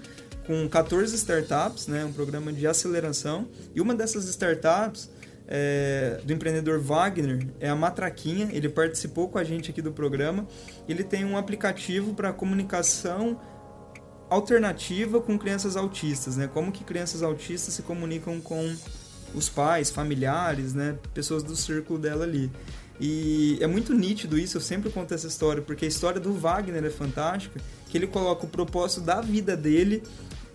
[0.46, 3.48] com 14 startups, né, um programa de aceleração.
[3.74, 5.10] E uma dessas startups
[5.46, 8.48] é, do empreendedor Wagner é a Matraquinha.
[8.52, 10.46] Ele participou com a gente aqui do programa.
[10.88, 13.40] Ele tem um aplicativo para comunicação
[14.28, 16.48] alternativa com crianças autistas, né?
[16.52, 18.74] Como que crianças autistas se comunicam com
[19.34, 22.50] os pais, familiares, né, pessoas do círculo dela ali.
[23.00, 26.84] E é muito nítido isso, eu sempre conto essa história, porque a história do Wagner
[26.84, 30.02] é fantástica, que ele coloca o propósito da vida dele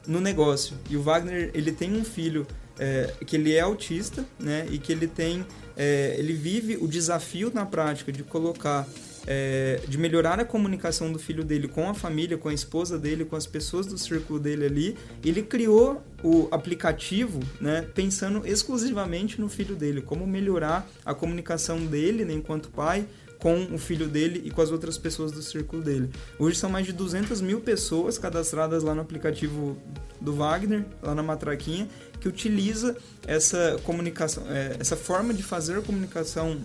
[0.07, 0.77] no negócio.
[0.89, 4.91] E o Wagner, ele tem um filho é, que ele é autista, né, e que
[4.91, 8.87] ele tem, é, ele vive o desafio na prática de colocar
[9.31, 13.23] é, de melhorar a comunicação do filho dele com a família, com a esposa dele,
[13.23, 14.97] com as pessoas do círculo dele ali.
[15.23, 22.25] Ele criou o aplicativo, né, pensando exclusivamente no filho dele, como melhorar a comunicação dele,
[22.25, 23.05] né, enquanto pai,
[23.37, 26.09] com o filho dele e com as outras pessoas do círculo dele.
[26.39, 29.77] Hoje são mais de 200 mil pessoas cadastradas lá no aplicativo
[30.19, 31.87] do Wagner, lá na Matraquinha,
[32.19, 36.59] que utiliza essa comunicação, é, essa forma de fazer comunicação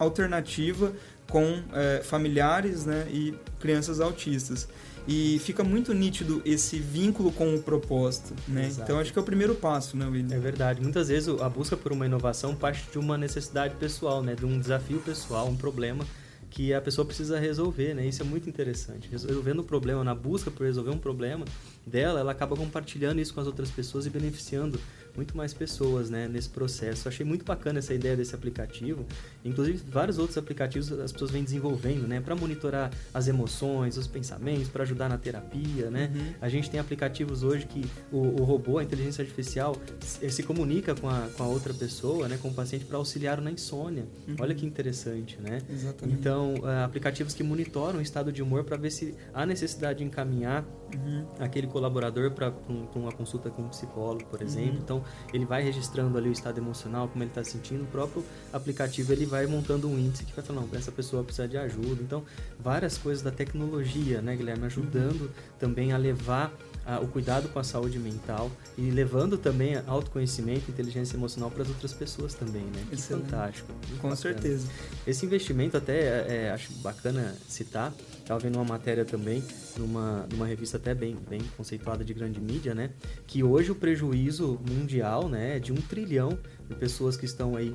[0.00, 0.92] alternativa
[1.30, 4.68] com é, familiares né, e crianças autistas.
[5.08, 8.66] E fica muito nítido esse vínculo com o propósito, né?
[8.66, 8.82] Exato.
[8.82, 10.36] Então acho que é o primeiro passo, né, William?
[10.36, 10.82] É verdade.
[10.82, 14.34] Muitas vezes a busca por uma inovação parte de uma necessidade pessoal, né?
[14.34, 16.04] De um desafio pessoal, um problema
[16.50, 18.06] que a pessoa precisa resolver, né?
[18.06, 19.08] Isso é muito interessante.
[19.10, 21.44] Resolvendo o problema, na busca por resolver um problema
[21.86, 24.78] dela, ela acaba compartilhando isso com as outras pessoas e beneficiando
[25.16, 27.06] muito mais pessoas né, nesse processo.
[27.06, 29.06] Eu achei muito bacana essa ideia desse aplicativo.
[29.44, 34.68] Inclusive, vários outros aplicativos as pessoas vêm desenvolvendo né, para monitorar as emoções, os pensamentos,
[34.68, 35.90] para ajudar na terapia.
[35.90, 36.10] Né?
[36.14, 36.34] Uhum.
[36.40, 40.94] A gente tem aplicativos hoje que o, o, robô, a inteligência artificial, se, se comunica
[40.94, 44.04] com a, com a outra pessoa, né, com o paciente, para auxiliar na insônia.
[44.28, 44.36] Uhum.
[44.40, 45.38] Olha que interessante.
[45.40, 45.62] Né?
[45.70, 46.18] Exatamente.
[46.18, 50.04] Então, uh, aplicativos que monitoram o estado de humor para ver se há necessidade de
[50.04, 51.26] encaminhar uhum.
[51.38, 54.74] aquele colaborador para um, uma consulta com um psicólogo, por exemplo.
[54.74, 54.80] Uhum.
[54.82, 57.84] Então, ele vai registrando ali o estado emocional, como ele está sentindo.
[57.84, 61.46] O próprio aplicativo ele vai montando um índice que vai falar, não, essa pessoa precisa
[61.46, 62.02] de ajuda.
[62.02, 62.24] Então,
[62.58, 65.30] várias coisas da tecnologia, né, Guilherme, ajudando uhum.
[65.58, 66.52] também a levar
[66.98, 71.92] o cuidado com a saúde mental e levando também autoconhecimento, inteligência emocional para as outras
[71.92, 72.84] pessoas também, né?
[72.88, 73.24] Que Excelente.
[73.26, 73.72] fantástico.
[73.72, 74.16] Com bacana.
[74.16, 74.68] certeza.
[75.06, 77.92] Esse investimento até é, é, acho bacana citar.
[78.18, 79.42] Estava vendo uma matéria também
[79.76, 82.90] numa, numa revista até bem, bem conceituada de grande mídia, né?
[83.26, 86.38] Que hoje o prejuízo mundial, né, é de um trilhão
[86.68, 87.74] de pessoas que estão aí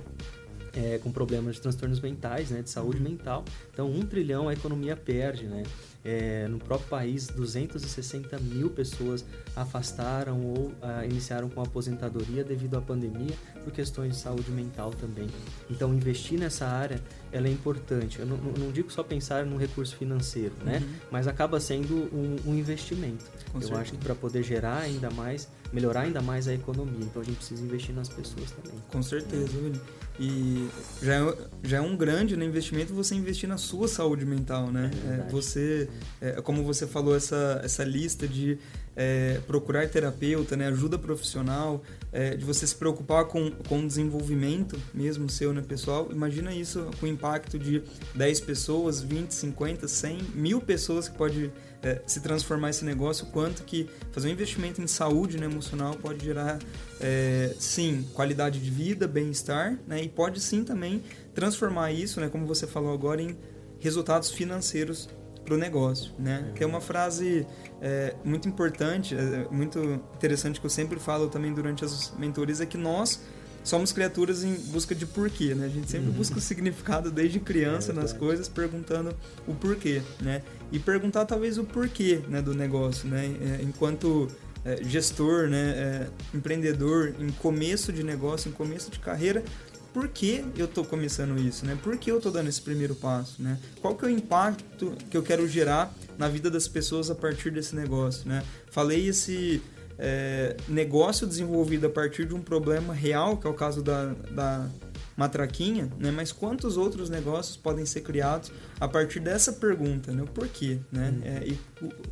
[0.76, 3.46] é, com problemas de transtornos mentais, né, de saúde mental.
[3.72, 5.64] Então, um trilhão a economia perde, né?
[6.08, 12.82] É, no próprio país, 260 mil pessoas afastaram ou ah, iniciaram com aposentadoria devido à
[12.82, 15.28] pandemia por questões de saúde mental também.
[15.68, 17.02] Então, investir nessa área
[17.36, 18.20] ela é importante.
[18.20, 20.78] Eu não, não digo só pensar no recurso financeiro, né?
[20.78, 20.96] Uhum.
[21.12, 23.26] Mas acaba sendo um, um investimento.
[23.52, 23.82] Com Eu certeza.
[23.82, 27.02] acho que para poder gerar ainda mais melhorar ainda mais a economia.
[27.02, 28.80] Então a gente precisa investir nas pessoas também.
[28.90, 29.82] Com certeza, William.
[30.18, 30.70] E
[31.04, 34.90] já é, já é um grande né, investimento você investir na sua saúde mental, né?
[35.06, 35.90] É, é você,
[36.22, 38.58] é, como você falou, essa, essa lista de
[38.96, 41.84] é, procurar terapeuta, né, ajuda profissional,
[42.14, 46.08] é, de você se preocupar com, com o desenvolvimento mesmo seu, né, pessoal.
[46.10, 47.84] Imagina isso com o impacto de
[48.16, 51.52] 10 pessoas, 20, 50, 100, mil pessoas que pode
[51.86, 56.26] é, se transformar esse negócio, quanto que fazer um investimento em saúde né, emocional pode
[56.26, 56.58] gerar,
[57.00, 61.04] é, sim, qualidade de vida, bem-estar, né, e pode sim também
[61.36, 63.38] transformar isso, né, como você falou agora, em
[63.80, 65.08] resultados financeiros
[65.44, 66.52] para o negócio, né?
[66.56, 67.46] Que é uma frase
[67.80, 69.80] é, muito importante, é, muito
[70.16, 73.22] interessante que eu sempre falo também durante as mentorias é que nós
[73.66, 75.66] somos criaturas em busca de porquê, né?
[75.66, 76.14] A gente sempre uhum.
[76.14, 79.14] busca o significado desde criança é nas coisas, perguntando
[79.48, 80.44] o porquê, né?
[80.72, 83.26] E perguntar talvez o porquê, né, do negócio, né?
[83.42, 84.30] É, enquanto
[84.64, 89.44] é, gestor, né, é, empreendedor, em começo de negócio, em começo de carreira,
[89.92, 91.78] por que eu estou começando isso, né?
[91.82, 93.58] Por que eu estou dando esse primeiro passo, né?
[93.82, 97.50] Qual que é o impacto que eu quero gerar na vida das pessoas a partir
[97.50, 98.44] desse negócio, né?
[98.70, 99.62] Falei esse
[99.98, 104.70] é, negócio desenvolvido a partir de um problema real, que é o caso da, da
[105.16, 106.12] matraquinha, né?
[106.12, 110.24] Mas quantos outros negócios podem ser criados a partir dessa pergunta, né?
[110.24, 111.14] O porquê, né?
[111.16, 111.22] Uhum.
[111.24, 111.60] É, e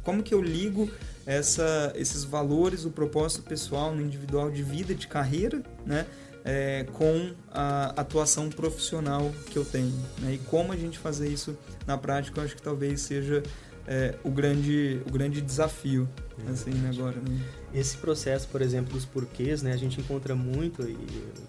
[0.01, 0.89] como que eu ligo
[1.25, 6.05] essa, esses valores, o propósito pessoal, no individual de vida, de carreira, né?
[6.43, 9.93] é, com a atuação profissional que eu tenho.
[10.19, 10.33] Né?
[10.33, 13.41] E como a gente fazer isso na prática, eu acho que talvez seja
[13.87, 16.07] é, o, grande, o grande desafio
[16.51, 17.17] assim, né, agora.
[17.17, 17.41] Né?
[17.73, 20.95] Esse processo, por exemplo, dos porquês, né, a gente encontra muito e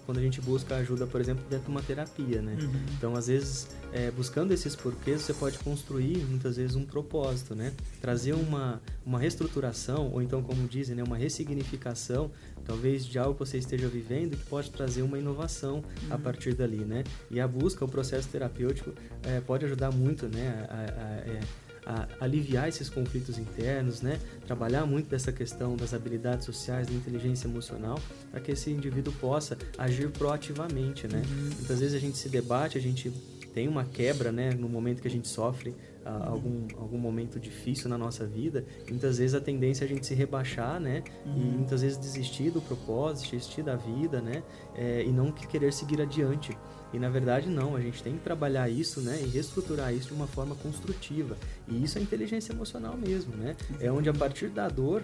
[0.05, 2.57] quando a gente busca ajuda, por exemplo, dentro de uma terapia, né?
[2.59, 2.81] Uhum.
[2.97, 7.73] Então, às vezes, é, buscando esses porquês, você pode construir, muitas vezes, um propósito, né?
[8.01, 12.31] Trazer uma, uma reestruturação, ou então, como dizem, né, uma ressignificação,
[12.65, 15.83] talvez de algo que você esteja vivendo, que pode trazer uma inovação uhum.
[16.09, 17.03] a partir dali, né?
[17.29, 18.91] E a busca, o processo terapêutico
[19.23, 20.65] é, pode ajudar muito, né?
[20.69, 21.39] A, a, a, é,
[21.85, 24.19] a aliviar esses conflitos internos, né?
[24.45, 27.99] Trabalhar muito dessa questão das habilidades sociais, da inteligência emocional,
[28.31, 31.21] para que esse indivíduo possa agir proativamente, né?
[31.27, 31.43] Uhum.
[31.57, 33.11] Muitas vezes a gente se debate, a gente
[33.53, 34.49] tem uma quebra, né?
[34.51, 39.17] No momento que a gente sofre uh, algum, algum momento difícil na nossa vida, muitas
[39.17, 41.03] vezes a tendência é a gente se rebaixar, né?
[41.25, 41.37] Uhum.
[41.37, 44.43] E muitas vezes desistir do propósito, desistir da vida, né?
[44.75, 46.57] É, e não querer seguir adiante.
[46.93, 50.13] E na verdade não, a gente tem que trabalhar isso, né, e reestruturar isso de
[50.13, 51.35] uma forma construtiva.
[51.67, 53.55] E isso é inteligência emocional mesmo, né?
[53.79, 55.03] É onde a partir da dor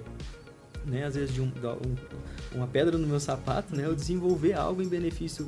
[0.85, 4.81] né, às vezes de um, um, uma pedra no meu sapato, né, eu desenvolver algo
[4.81, 5.47] em benefício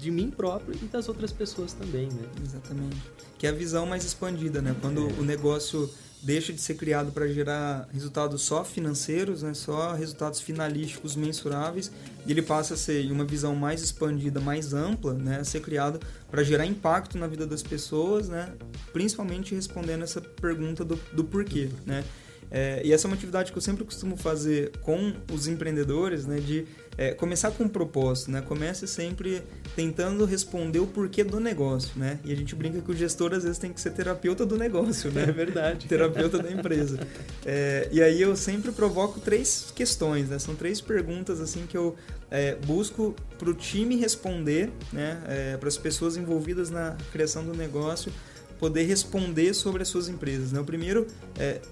[0.00, 2.22] de mim próprio e das outras pessoas também, né?
[2.44, 2.96] Exatamente.
[3.38, 4.74] Que é a visão mais expandida, né?
[4.80, 5.12] Quando é.
[5.20, 5.90] o negócio
[6.22, 11.90] deixa de ser criado para gerar resultados só financeiros, né, só resultados finalísticos mensuráveis,
[12.26, 15.98] e ele passa a ser uma visão mais expandida, mais ampla, né, a ser criado
[16.30, 18.52] para gerar impacto na vida das pessoas, né,
[18.92, 22.04] principalmente respondendo essa pergunta do, do porquê, né.
[22.50, 26.40] É, e essa é uma atividade que eu sempre costumo fazer com os empreendedores, né,
[26.40, 26.66] de
[26.98, 28.42] é, começar com um propósito, né?
[28.42, 29.42] Comece sempre
[29.74, 32.18] tentando responder o porquê do negócio, né?
[32.22, 35.10] E a gente brinca que o gestor às vezes tem que ser terapeuta do negócio,
[35.10, 35.22] né?
[35.22, 35.86] É verdade.
[35.88, 36.98] terapeuta da empresa.
[37.46, 40.38] É, e aí eu sempre provoco três questões, né?
[40.38, 41.96] São três perguntas assim que eu
[42.30, 45.22] é, busco para o time responder, né?
[45.26, 48.12] É, para as pessoas envolvidas na criação do negócio
[48.58, 50.52] poder responder sobre as suas empresas.
[50.52, 50.60] Né?
[50.60, 51.06] O primeiro
[51.38, 51.62] é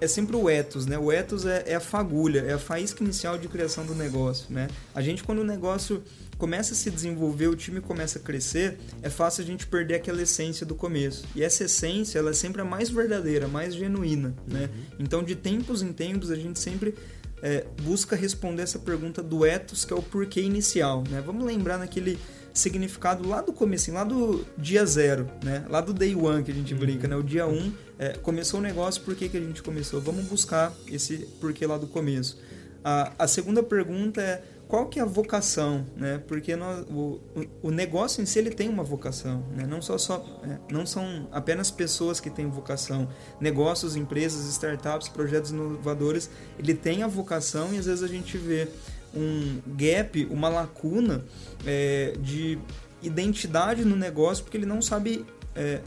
[0.00, 0.98] é sempre o ethos, né?
[0.98, 4.68] O ethos é, é, a fagulha, é a faísca inicial de criação do negócio, né?
[4.94, 6.02] A gente, quando o negócio
[6.36, 10.22] começa a se desenvolver, o time começa a crescer, é fácil a gente perder aquela
[10.22, 11.24] essência do começo.
[11.34, 14.70] E essa essência, ela é sempre a mais verdadeira, mais genuína, né?
[14.72, 14.96] Uhum.
[15.00, 16.94] Então, de tempos em tempos, a gente sempre
[17.42, 21.22] é, busca responder essa pergunta do ethos, que é o porquê inicial, né?
[21.24, 22.18] Vamos lembrar naquele
[22.52, 25.64] significado lá do começo, lá do dia zero, né?
[25.68, 27.10] Lá do day one que a gente brinca, uhum.
[27.10, 27.16] né?
[27.16, 30.00] O dia um, é, começou o negócio, por que, que a gente começou?
[30.00, 32.38] Vamos buscar esse porquê lá do começo.
[32.84, 36.22] A, a segunda pergunta é qual que é a vocação, né?
[36.28, 37.18] Porque nós, o,
[37.62, 39.66] o negócio em si ele tem uma vocação, né?
[39.66, 43.08] Não só, só é, não são apenas pessoas que têm vocação.
[43.40, 48.68] Negócios, empresas, startups, projetos inovadores, ele tem a vocação e às vezes a gente vê
[49.14, 51.24] um gap, uma lacuna
[51.66, 52.58] é, de
[53.02, 55.80] identidade no negócio porque ele não sabe é,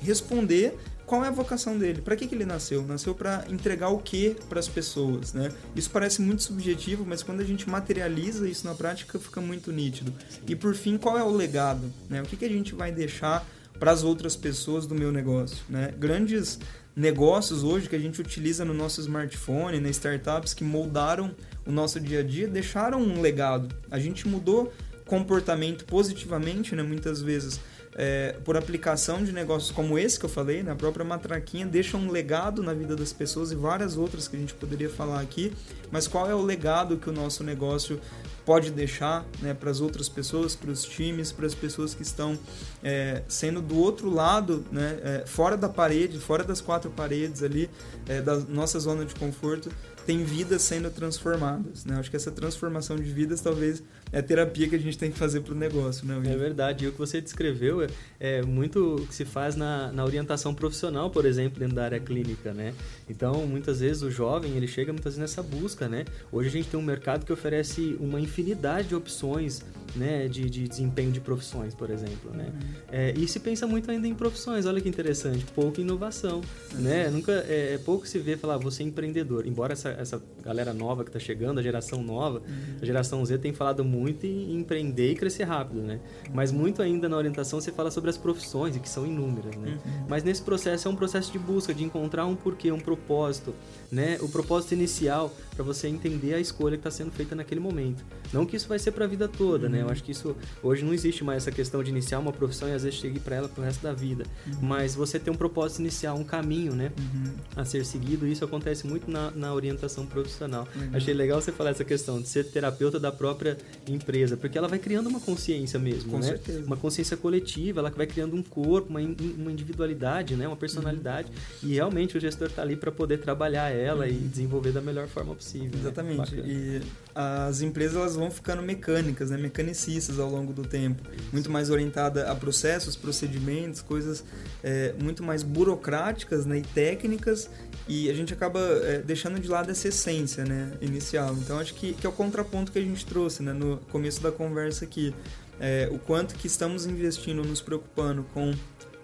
[0.00, 2.82] responder qual é a vocação dele, para que, que ele nasceu?
[2.82, 5.50] Nasceu para entregar o que para as pessoas, né?
[5.76, 10.12] Isso parece muito subjetivo, mas quando a gente materializa isso na prática fica muito nítido.
[10.30, 10.40] Sim.
[10.48, 11.92] E por fim, qual é o legado?
[12.08, 12.22] Né?
[12.22, 13.46] O que, que a gente vai deixar
[13.78, 15.58] para as outras pessoas do meu negócio?
[15.68, 15.92] Né?
[15.98, 16.58] Grandes
[16.96, 21.34] negócios hoje que a gente utiliza no nosso smartphone, nas startups que moldaram
[21.66, 23.74] o nosso dia a dia, deixaram um legado.
[23.90, 24.72] A gente mudou
[25.06, 27.60] comportamento positivamente, né, muitas vezes,
[27.96, 31.96] é, por aplicação de negócios como esse que eu falei, né, a própria matraquinha deixa
[31.96, 35.52] um legado na vida das pessoas e várias outras que a gente poderia falar aqui,
[35.92, 38.00] mas qual é o legado que o nosso negócio
[38.44, 42.38] pode deixar né, para as outras pessoas, para os times, para as pessoas que estão
[42.82, 47.70] é, sendo do outro lado, né, é, fora da parede, fora das quatro paredes ali,
[48.06, 49.70] é, da nossa zona de conforto,
[50.06, 51.84] tem vidas sendo transformadas.
[51.84, 51.96] Né?
[51.96, 53.82] Acho que essa transformação de vidas talvez
[54.12, 56.06] é a terapia que a gente tem que fazer para o negócio.
[56.06, 56.84] Né, é verdade.
[56.84, 57.88] E o que você descreveu é,
[58.20, 62.00] é muito o que se faz na, na orientação profissional, por exemplo, dentro da área
[62.00, 62.52] clínica.
[62.52, 62.74] Né?
[63.08, 65.88] Então, muitas vezes o jovem ele chega muitas vezes nessa busca.
[65.88, 66.04] Né?
[66.30, 69.62] Hoje a gente tem um mercado que oferece uma infinidade de opções
[69.94, 72.46] né, de, de desempenho de profissões, por exemplo, né?
[72.52, 72.70] Uhum.
[72.90, 76.40] É, e se pensa muito ainda em profissões, olha que interessante, pouca inovação,
[76.72, 76.80] uhum.
[76.80, 77.08] né?
[77.10, 81.04] Nunca, é, é, pouco se vê falar, você é empreendedor, embora essa, essa galera nova
[81.04, 82.76] que está chegando, a geração nova, uhum.
[82.80, 86.00] a geração Z tem falado muito em empreender e crescer rápido, né?
[86.32, 89.78] Mas muito ainda na orientação você fala sobre as profissões, e que são inúmeras, né?
[90.08, 93.54] Mas nesse processo é um processo de busca, de encontrar um porquê, um propósito,
[93.90, 94.18] né?
[94.20, 98.04] O propósito inicial para você entender a escolha que está sendo feita naquele momento.
[98.32, 99.83] Não que isso vai ser para a vida toda, né?
[99.84, 102.72] Eu acho que isso hoje não existe mais essa questão de iniciar uma profissão e
[102.72, 104.24] às vezes seguir para ela pro resto da vida.
[104.46, 104.58] Uhum.
[104.62, 107.32] Mas você tem um propósito inicial, um caminho, né, uhum.
[107.56, 108.26] a ser seguido.
[108.26, 110.66] Isso acontece muito na, na orientação profissional.
[110.74, 110.90] Uhum.
[110.92, 113.56] Achei legal você falar essa questão de ser terapeuta da própria
[113.86, 116.28] empresa, porque ela vai criando uma consciência mesmo, Com né?
[116.28, 116.64] Certeza.
[116.66, 121.30] Uma consciência coletiva, ela vai criando um corpo, uma, uma individualidade, né, uma personalidade.
[121.62, 121.70] Uhum.
[121.70, 124.28] E realmente o gestor está ali para poder trabalhar ela e uhum.
[124.28, 125.70] desenvolver da melhor forma possível.
[125.70, 125.78] Né?
[125.80, 126.36] Exatamente.
[126.36, 126.42] Né?
[126.46, 126.82] E
[127.14, 129.36] as empresas elas vão ficando mecânicas, né,
[129.74, 131.02] mecanicistas ao longo do tempo,
[131.32, 134.24] muito mais orientada a processos, procedimentos, coisas
[134.62, 137.50] é, muito mais burocráticas né, e técnicas
[137.88, 141.34] e a gente acaba é, deixando de lado essa essência né, inicial.
[141.34, 144.30] Então acho que, que é o contraponto que a gente trouxe né, no começo da
[144.30, 145.14] conversa aqui.
[145.60, 148.52] É, o quanto que estamos investindo, nos preocupando com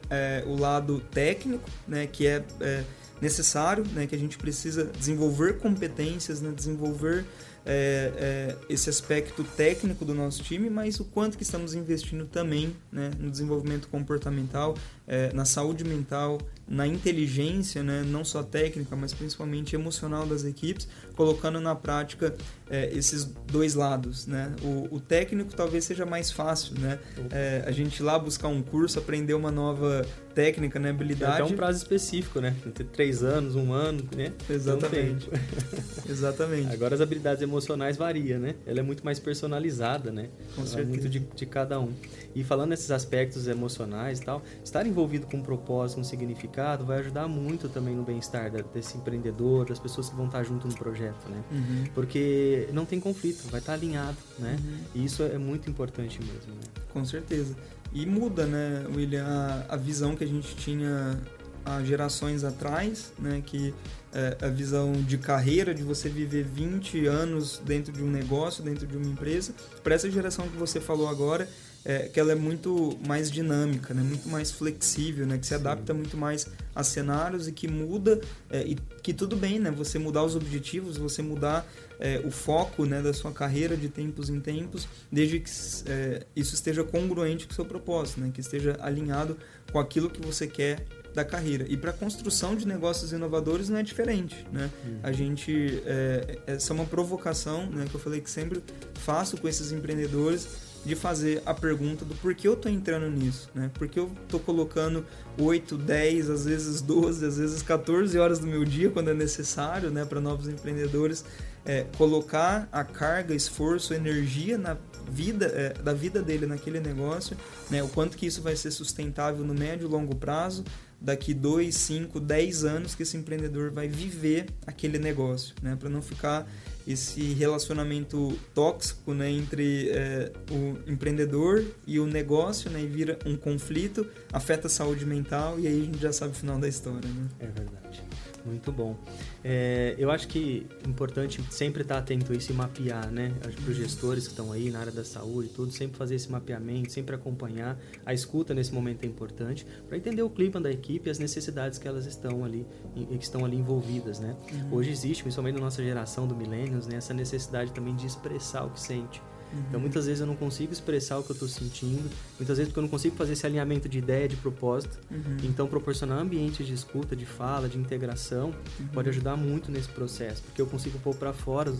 [0.08, 2.84] é, o lado técnico, né, que é, é
[3.20, 7.24] necessário, né, que a gente precisa desenvolver competências, né, desenvolver
[7.64, 12.74] é, é, esse aspecto técnico do nosso time, mas o quanto que estamos investindo também
[12.90, 16.38] né, no desenvolvimento comportamental, é, na saúde mental,
[16.70, 22.32] na inteligência, né, não só técnica, mas principalmente emocional das equipes, colocando na prática
[22.70, 24.28] é, esses dois lados.
[24.28, 24.54] Né?
[24.62, 27.00] O, o, técnico talvez seja mais fácil, né?
[27.32, 31.36] É, a gente ir lá buscar um curso, aprender uma nova técnica, né, habilidade.
[31.36, 32.54] Tem até um prazo específico, né?
[32.72, 34.32] Tem três anos, um ano, né?
[34.48, 35.28] Exatamente.
[36.08, 36.72] Exatamente.
[36.72, 38.54] Agora as habilidades emocionais variam, né?
[38.64, 40.28] Ela é muito mais personalizada, né?
[40.54, 40.80] Com certeza.
[40.80, 41.92] É muito de, de cada um.
[42.34, 47.00] E falando nesses aspectos emocionais e tal, estar envolvido com um propósito, um significado, vai
[47.00, 51.28] ajudar muito também no bem-estar desse empreendedor, das pessoas que vão estar junto no projeto,
[51.28, 51.42] né?
[51.50, 51.84] Uhum.
[51.94, 54.56] Porque não tem conflito, vai estar alinhado, né?
[54.62, 54.78] Uhum.
[54.94, 56.54] E isso é muito importante mesmo.
[56.54, 56.60] Né?
[56.92, 57.56] Com certeza.
[57.92, 61.20] E muda, né, William, a, a visão que a gente tinha
[61.64, 63.74] há gerações atrás, né, que
[64.12, 68.86] é, a visão de carreira, de você viver 20 anos dentro de um negócio, dentro
[68.86, 71.48] de uma empresa, para essa geração que você falou agora,
[71.84, 74.02] é, que ela é muito mais dinâmica, né?
[74.02, 75.38] muito mais flexível, né?
[75.38, 78.20] que se adapta muito mais a cenários e que muda,
[78.50, 79.70] é, e que tudo bem, né?
[79.70, 81.66] você mudar os objetivos, você mudar
[81.98, 85.50] é, o foco né, da sua carreira de tempos em tempos, desde que
[85.86, 88.30] é, isso esteja congruente com o seu propósito, né?
[88.32, 89.38] que esteja alinhado
[89.72, 91.66] com aquilo que você quer da carreira.
[91.68, 94.46] E para a construção de negócios inovadores não é diferente.
[94.52, 94.70] Né?
[94.84, 95.00] Uhum.
[95.02, 98.62] A gente, é, essa é uma provocação né, que eu falei que sempre
[98.94, 100.46] faço com esses empreendedores,
[100.84, 103.70] de fazer a pergunta do porquê eu estou entrando nisso, né?
[103.74, 105.04] Porque eu estou colocando
[105.38, 109.90] 8, 10, às vezes 12, às vezes 14 horas do meu dia quando é necessário,
[109.90, 111.24] né, para novos empreendedores,
[111.64, 114.76] é, colocar a carga, esforço, energia na
[115.10, 117.36] vida é, da vida dele naquele negócio,
[117.68, 117.82] né?
[117.82, 120.64] O quanto que isso vai ser sustentável no médio e longo prazo,
[121.00, 125.76] daqui 2, 5, 10 anos que esse empreendedor vai viver aquele negócio, né?
[125.78, 126.46] Para não ficar
[126.92, 133.36] esse relacionamento tóxico né, entre é, o empreendedor e o negócio né, e vira um
[133.36, 137.08] conflito, afeta a saúde mental e aí a gente já sabe o final da história.
[137.08, 137.28] Né?
[137.40, 138.09] É verdade.
[138.44, 138.96] Muito bom.
[139.44, 143.32] É, eu acho que é importante sempre estar atento a isso e mapear, né?
[143.40, 146.92] Para os gestores que estão aí na área da saúde, tudo, sempre fazer esse mapeamento,
[146.92, 147.78] sempre acompanhar.
[148.04, 151.78] A escuta nesse momento é importante para entender o clima da equipe e as necessidades
[151.78, 154.36] que elas estão ali, que estão ali envolvidas, né?
[154.52, 154.78] Uhum.
[154.78, 158.70] Hoje existe, principalmente na nossa geração do milênios, né, essa necessidade também de expressar o
[158.70, 159.22] que sente
[159.52, 159.62] Uhum.
[159.68, 162.78] Então, muitas vezes eu não consigo expressar o que eu estou sentindo, muitas vezes porque
[162.78, 164.98] eu não consigo fazer esse alinhamento de ideia, de propósito.
[165.10, 165.36] Uhum.
[165.42, 168.86] Então, proporcionar ambientes de escuta, de fala, de integração, uhum.
[168.88, 171.72] pode ajudar muito nesse processo, porque eu consigo pôr para fora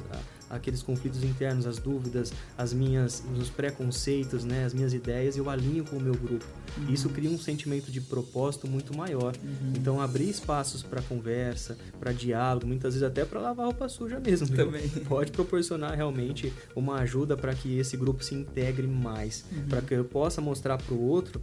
[0.50, 5.84] aqueles conflitos internos, as dúvidas, as minhas, os preconceitos, né, as minhas ideias, eu alinho
[5.84, 6.44] com o meu grupo.
[6.76, 6.92] Uhum.
[6.92, 9.34] Isso cria um sentimento de propósito muito maior.
[9.42, 9.72] Uhum.
[9.76, 14.48] Então, abrir espaços para conversa, para diálogo, muitas vezes até para lavar roupa suja mesmo.
[14.48, 14.88] Também.
[15.08, 19.68] Pode proporcionar realmente uma ajuda para que esse grupo se integre mais, uhum.
[19.68, 21.40] para que eu possa mostrar para o outro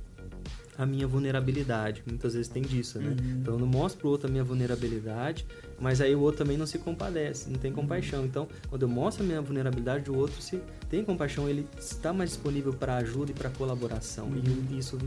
[0.78, 2.04] a minha vulnerabilidade.
[2.06, 3.10] Muitas vezes tem disso, né?
[3.10, 3.40] Uhum.
[3.42, 5.46] Então eu não mostro pro outro a minha vulnerabilidade,
[5.80, 7.78] mas aí o outro também não se compadece, não tem uhum.
[7.78, 8.26] compaixão.
[8.26, 12.32] Então, quando eu mostro a minha vulnerabilidade, o outro se tem compaixão, ele está mais
[12.32, 14.28] disponível para ajuda e para colaboração.
[14.28, 14.66] Uhum.
[14.72, 14.98] E isso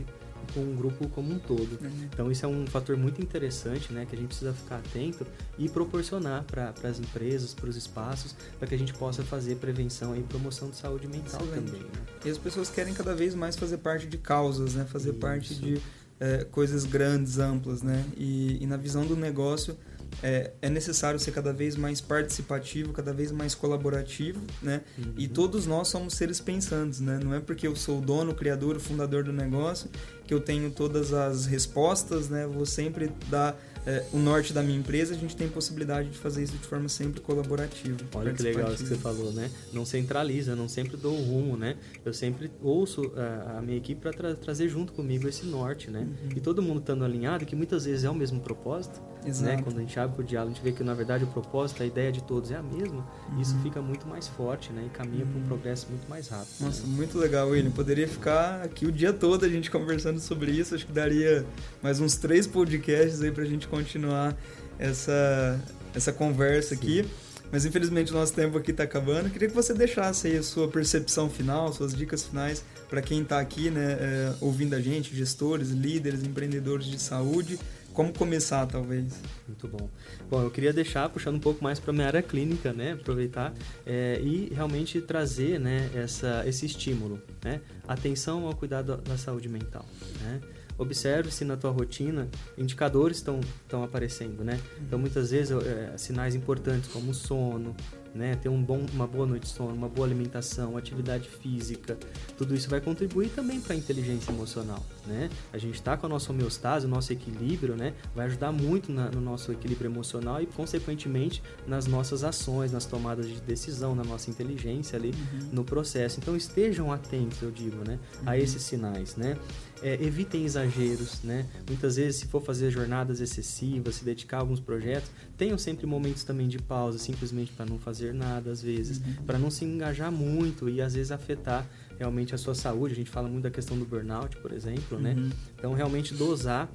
[0.53, 1.79] com um grupo como um todo.
[1.81, 2.09] Uhum.
[2.11, 5.25] Então isso é um fator muito interessante, né, que a gente precisa ficar atento
[5.57, 10.15] e proporcionar para as empresas, para os espaços, para que a gente possa fazer prevenção
[10.15, 11.65] e promoção de saúde mental Excelente.
[11.65, 11.81] também.
[11.81, 11.89] Né?
[12.25, 15.19] E as pessoas querem cada vez mais fazer parte de causas, né, fazer isso.
[15.19, 15.81] parte de
[16.19, 19.75] é, coisas grandes, amplas, né, e, e na visão do negócio
[20.21, 24.81] é, é, necessário ser cada vez mais participativo, cada vez mais colaborativo, né?
[24.97, 25.13] Uhum.
[25.17, 27.19] E todos nós somos seres pensantes, né?
[27.23, 29.89] Não é porque eu sou o dono, o criador, o fundador do negócio
[30.31, 32.47] que eu tenho todas as respostas, né?
[32.47, 36.43] Vou sempre dar é, o norte da minha empresa, a gente tem possibilidade de fazer
[36.43, 37.97] isso de forma sempre colaborativa.
[38.13, 39.51] Olha que legal isso que você falou, né?
[39.73, 41.75] Não centraliza, não sempre dou um rumo, né?
[42.05, 45.91] Eu sempre ouço a, é, a minha equipe para tra trazer junto comigo esse norte,
[45.91, 45.99] né?
[46.01, 46.29] Uhum.
[46.33, 49.01] E todo mundo estando alinhado, que muitas vezes é o mesmo propósito?
[49.25, 49.57] Exato.
[49.57, 49.61] né?
[49.63, 51.85] Quando a gente abre o diálogo, a gente vê que na verdade o propósito, a
[51.85, 53.41] ideia de todos é a mesma, uhum.
[53.41, 54.83] isso fica muito mais forte, né?
[54.85, 55.31] E caminha uhum.
[55.31, 56.49] para um progresso muito mais rápido.
[56.59, 56.89] Nossa, né?
[56.89, 57.71] muito legal, William.
[57.71, 60.75] Poderia ficar aqui o dia todo a gente conversando sobre isso.
[60.75, 61.45] Acho que daria
[61.81, 64.35] mais uns três podcasts aí para a gente continuar
[64.79, 65.59] essa,
[65.93, 66.75] essa conversa Sim.
[66.75, 67.05] aqui.
[67.51, 69.29] Mas infelizmente o nosso tempo aqui está acabando.
[69.29, 73.39] Queria que você deixasse aí a sua percepção final, suas dicas finais para quem está
[73.39, 77.59] aqui, né, é, ouvindo a gente, gestores, líderes, empreendedores de saúde.
[77.93, 79.21] Como começar, talvez?
[79.47, 79.89] Muito bom.
[80.29, 82.93] Bom, eu queria deixar, puxando um pouco mais para minha área clínica, né?
[82.93, 83.53] Aproveitar
[83.85, 87.59] é, e realmente trazer né, essa, esse estímulo, né?
[87.87, 89.85] Atenção ao cuidado da saúde mental,
[90.21, 90.39] né?
[90.81, 92.27] observe se na tua rotina
[92.57, 94.59] indicadores estão aparecendo, né?
[94.79, 97.75] Então, muitas vezes, é, sinais importantes como sono,
[98.13, 98.35] né?
[98.35, 101.97] Ter um bom, uma boa noite de sono, uma boa alimentação, atividade física,
[102.37, 105.29] tudo isso vai contribuir também para a inteligência emocional, né?
[105.51, 107.93] A gente está com a nossa homeostase, o nosso equilíbrio, né?
[108.15, 113.27] Vai ajudar muito na, no nosso equilíbrio emocional e, consequentemente, nas nossas ações, nas tomadas
[113.27, 115.49] de decisão, na nossa inteligência ali uhum.
[115.51, 116.19] no processo.
[116.19, 117.99] Então, estejam atentos, eu digo, né?
[118.21, 118.29] Uhum.
[118.29, 119.37] A esses sinais, né?
[119.81, 121.45] É, evitem exageros, né?
[121.67, 126.23] Muitas vezes, se for fazer jornadas excessivas, se dedicar a alguns projetos, tenham sempre momentos
[126.23, 129.25] também de pausa, simplesmente para não fazer nada, às vezes, uhum.
[129.25, 131.67] para não se engajar muito e às vezes afetar
[131.97, 132.93] realmente a sua saúde.
[132.93, 135.13] A gente fala muito da questão do burnout, por exemplo, né?
[135.13, 135.27] uhum.
[135.27, 135.35] né?
[135.57, 136.71] Então, realmente dosar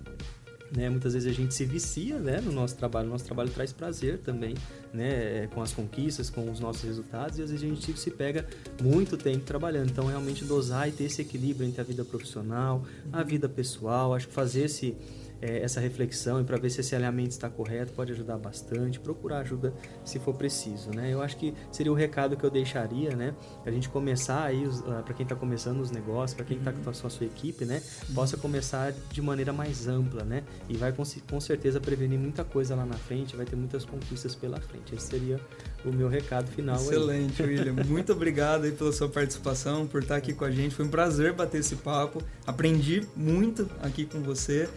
[0.74, 0.88] né?
[0.88, 3.06] Muitas vezes a gente se vicia né, no nosso trabalho.
[3.06, 4.54] O nosso trabalho traz prazer também,
[4.92, 5.48] né?
[5.54, 7.38] Com as conquistas, com os nossos resultados.
[7.38, 8.46] E às vezes a gente se pega
[8.82, 9.90] muito tempo trabalhando.
[9.90, 14.14] Então, realmente dosar e ter esse equilíbrio entre a vida profissional, a vida pessoal.
[14.14, 14.96] Acho que fazer esse
[15.40, 18.98] é, essa reflexão e para ver se esse alinhamento está correto pode ajudar bastante.
[18.98, 19.72] Procurar ajuda
[20.04, 21.12] se for preciso, né?
[21.12, 23.34] Eu acho que seria o recado que eu deixaria, né?
[23.64, 26.88] A gente começar aí, uh, para quem está começando os negócios, para quem está com
[26.88, 27.82] a sua, sua equipe, né?
[28.14, 30.42] Possa começar de maneira mais ampla, né?
[30.68, 34.34] E vai com, com certeza prevenir muita coisa lá na frente, vai ter muitas conquistas
[34.34, 34.94] pela frente.
[34.94, 35.40] Esse seria
[35.84, 36.76] o meu recado final.
[36.76, 37.48] Excelente, aí.
[37.48, 37.74] William.
[37.86, 40.74] Muito obrigado aí pela sua participação, por estar aqui com a gente.
[40.74, 42.22] Foi um prazer bater esse papo.
[42.46, 44.68] Aprendi muito aqui com você.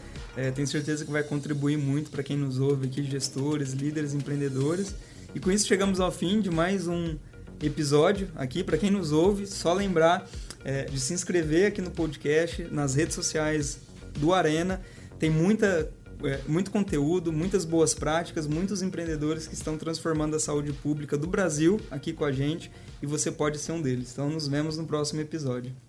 [0.49, 4.95] É, tenho certeza que vai contribuir muito para quem nos ouve aqui, gestores, líderes, empreendedores.
[5.35, 7.15] E com isso chegamos ao fim de mais um
[7.61, 8.63] episódio aqui.
[8.63, 10.27] Para quem nos ouve, só lembrar
[10.65, 13.77] é, de se inscrever aqui no podcast, nas redes sociais
[14.17, 14.81] do Arena.
[15.19, 15.91] Tem muita,
[16.23, 21.27] é, muito conteúdo, muitas boas práticas, muitos empreendedores que estão transformando a saúde pública do
[21.27, 22.71] Brasil aqui com a gente
[23.03, 24.13] e você pode ser um deles.
[24.13, 25.88] Então nos vemos no próximo episódio.